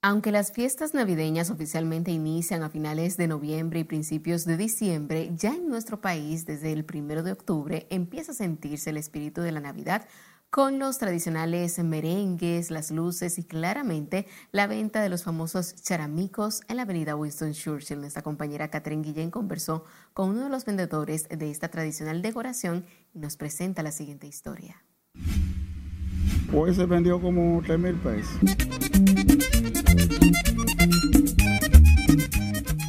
[0.02, 5.54] Aunque las fiestas navideñas oficialmente inician a finales de noviembre y principios de diciembre, ya
[5.54, 9.60] en nuestro país desde el primero de octubre empieza a sentirse el espíritu de la
[9.60, 10.08] Navidad
[10.50, 16.78] con los tradicionales merengues, las luces y claramente la venta de los famosos charamicos en
[16.78, 18.00] la avenida Winston Churchill.
[18.00, 19.84] Nuestra compañera Catherine Guillén conversó
[20.14, 24.84] con uno de los vendedores de esta tradicional decoración y nos presenta la siguiente historia.
[26.54, 28.87] Hoy se vendió como 3 mil pesos.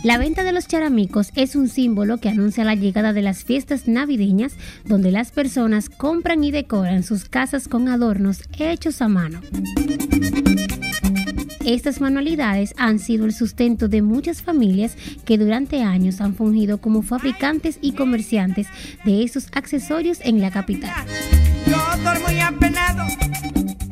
[0.09, 3.89] La venta de los charamicos es un símbolo que anuncia la llegada de las fiestas
[3.89, 4.55] navideñas
[4.87, 9.43] donde las personas compran y decoran sus casas con adornos hechos a mano.
[11.63, 14.97] Estas manualidades han sido el sustento de muchas familias
[15.27, 18.67] que durante años han fungido como fabricantes y comerciantes
[19.05, 20.91] de esos accesorios en la capital.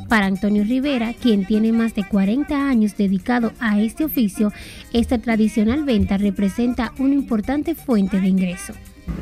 [0.09, 4.53] Para Antonio Rivera, quien tiene más de 40 años dedicado a este oficio,
[4.93, 8.73] esta tradicional venta representa una importante fuente de ingreso.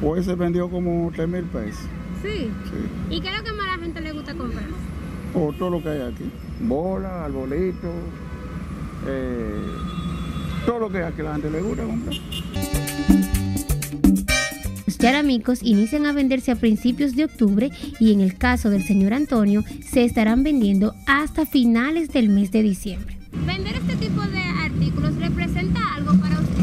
[0.03, 1.87] Hoy se vendió como 3 mil pesos.
[2.22, 2.51] ¿Sí?
[3.11, 4.64] ¿Y qué es lo que más a la gente le gusta comprar?
[5.35, 6.30] O todo lo que hay aquí.
[6.61, 7.91] Bola, arbolito,
[9.07, 9.61] eh,
[10.66, 12.84] todo lo que hay aquí a la gente le gusta comprar.
[15.05, 19.13] Los charamicos inician a venderse a principios de octubre y en el caso del señor
[19.13, 23.19] Antonio se estarán vendiendo hasta finales del mes de diciembre.
[23.47, 26.63] ¿Vender este tipo de artículos representa algo para usted?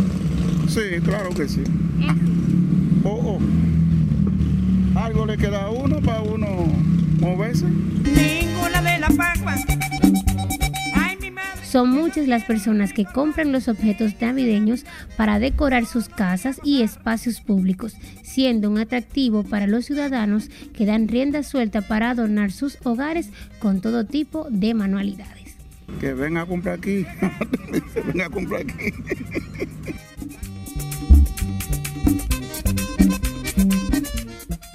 [0.70, 1.62] Sí, claro que sí.
[3.04, 5.00] Oh, oh.
[5.00, 6.48] Algo le queda a uno para uno
[7.20, 7.66] moverse.
[7.68, 9.41] Ninguna de las papas.
[11.72, 14.84] Son muchas las personas que compran los objetos navideños
[15.16, 21.08] para decorar sus casas y espacios públicos, siendo un atractivo para los ciudadanos que dan
[21.08, 25.56] rienda suelta para adornar sus hogares con todo tipo de manualidades.
[26.02, 27.06] Que venga a comprar aquí,
[28.06, 28.92] venga a comprar aquí.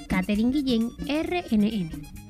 [0.07, 2.26] Catherine Guillén, RNN.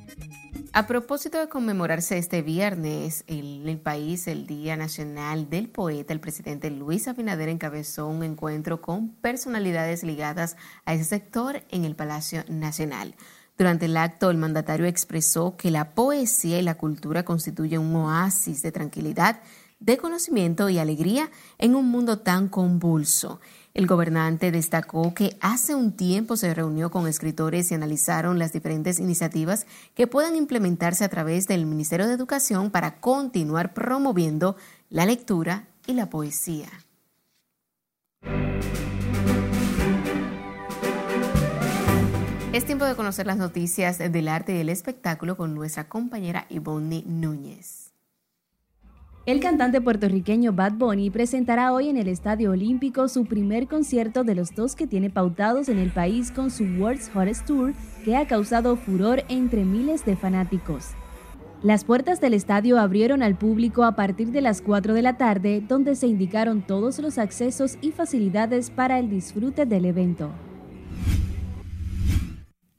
[0.77, 6.19] A propósito de conmemorarse este viernes en el país el Día Nacional del Poeta, el
[6.19, 10.55] presidente Luis Abinader encabezó un encuentro con personalidades ligadas
[10.85, 13.15] a ese sector en el Palacio Nacional.
[13.57, 18.61] Durante el acto, el mandatario expresó que la poesía y la cultura constituyen un oasis
[18.61, 19.41] de tranquilidad,
[19.79, 23.39] de conocimiento y alegría en un mundo tan convulso.
[23.77, 28.99] El gobernante destacó que hace un tiempo se reunió con escritores y analizaron las diferentes
[28.99, 34.55] iniciativas que puedan implementarse a través del Ministerio de Educación para continuar promoviendo
[34.89, 36.69] la lectura y la poesía.
[42.53, 47.03] Es tiempo de conocer las noticias del arte y el espectáculo con nuestra compañera Ivonne
[47.05, 47.86] Núñez.
[49.27, 54.35] El cantante puertorriqueño Bad Bunny presentará hoy en el Estadio Olímpico su primer concierto de
[54.35, 57.73] los dos que tiene pautados en el país con su World's Hottest Tour,
[58.05, 60.91] que ha causado furor entre miles de fanáticos.
[61.61, 65.61] Las puertas del estadio abrieron al público a partir de las 4 de la tarde,
[65.67, 70.31] donde se indicaron todos los accesos y facilidades para el disfrute del evento.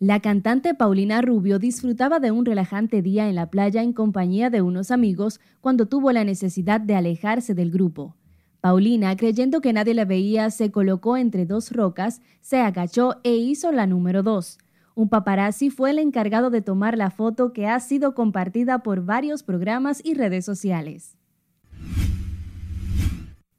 [0.01, 4.63] La cantante Paulina Rubio disfrutaba de un relajante día en la playa en compañía de
[4.63, 8.15] unos amigos cuando tuvo la necesidad de alejarse del grupo.
[8.61, 13.73] Paulina, creyendo que nadie la veía, se colocó entre dos rocas, se agachó e hizo
[13.73, 14.59] la número dos.
[14.95, 19.43] Un paparazzi fue el encargado de tomar la foto que ha sido compartida por varios
[19.43, 21.18] programas y redes sociales.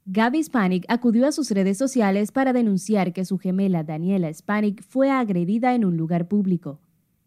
[0.06, 5.10] Gaby Spanik acudió a sus redes sociales para denunciar que su gemela Daniela Spanik fue
[5.10, 6.80] agredida en un lugar público.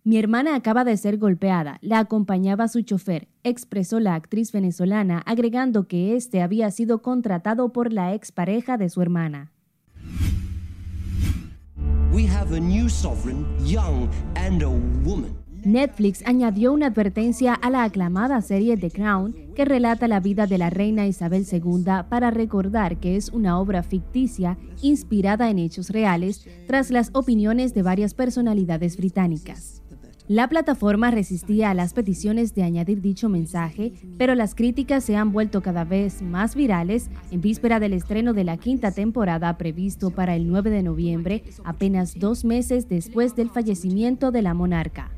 [0.04, 5.88] Mi hermana acaba de ser golpeada, la acompañaba su chofer, expresó la actriz venezolana, agregando
[5.88, 9.52] que este había sido contratado por la expareja de su hermana.
[12.12, 14.70] We have a new sovereign, young and a
[15.06, 15.44] woman.
[15.64, 20.58] Netflix añadió una advertencia a la aclamada serie The Crown que relata la vida de
[20.58, 26.48] la reina Isabel II para recordar que es una obra ficticia inspirada en hechos reales
[26.68, 29.84] tras las opiniones de varias personalidades británicas.
[30.30, 35.34] La plataforma resistía a las peticiones de añadir dicho mensaje, pero las críticas se han
[35.34, 40.36] vuelto cada vez más virales en víspera del estreno de la quinta temporada previsto para
[40.36, 45.12] el 9 de noviembre, apenas dos meses después del fallecimiento de la monarca.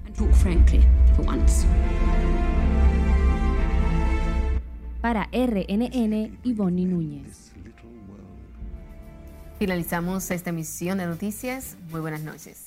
[5.05, 7.51] Para RNN, Ivonne Núñez.
[9.59, 11.77] Finalizamos esta emisión de noticias.
[11.91, 12.63] Muy buenas noches.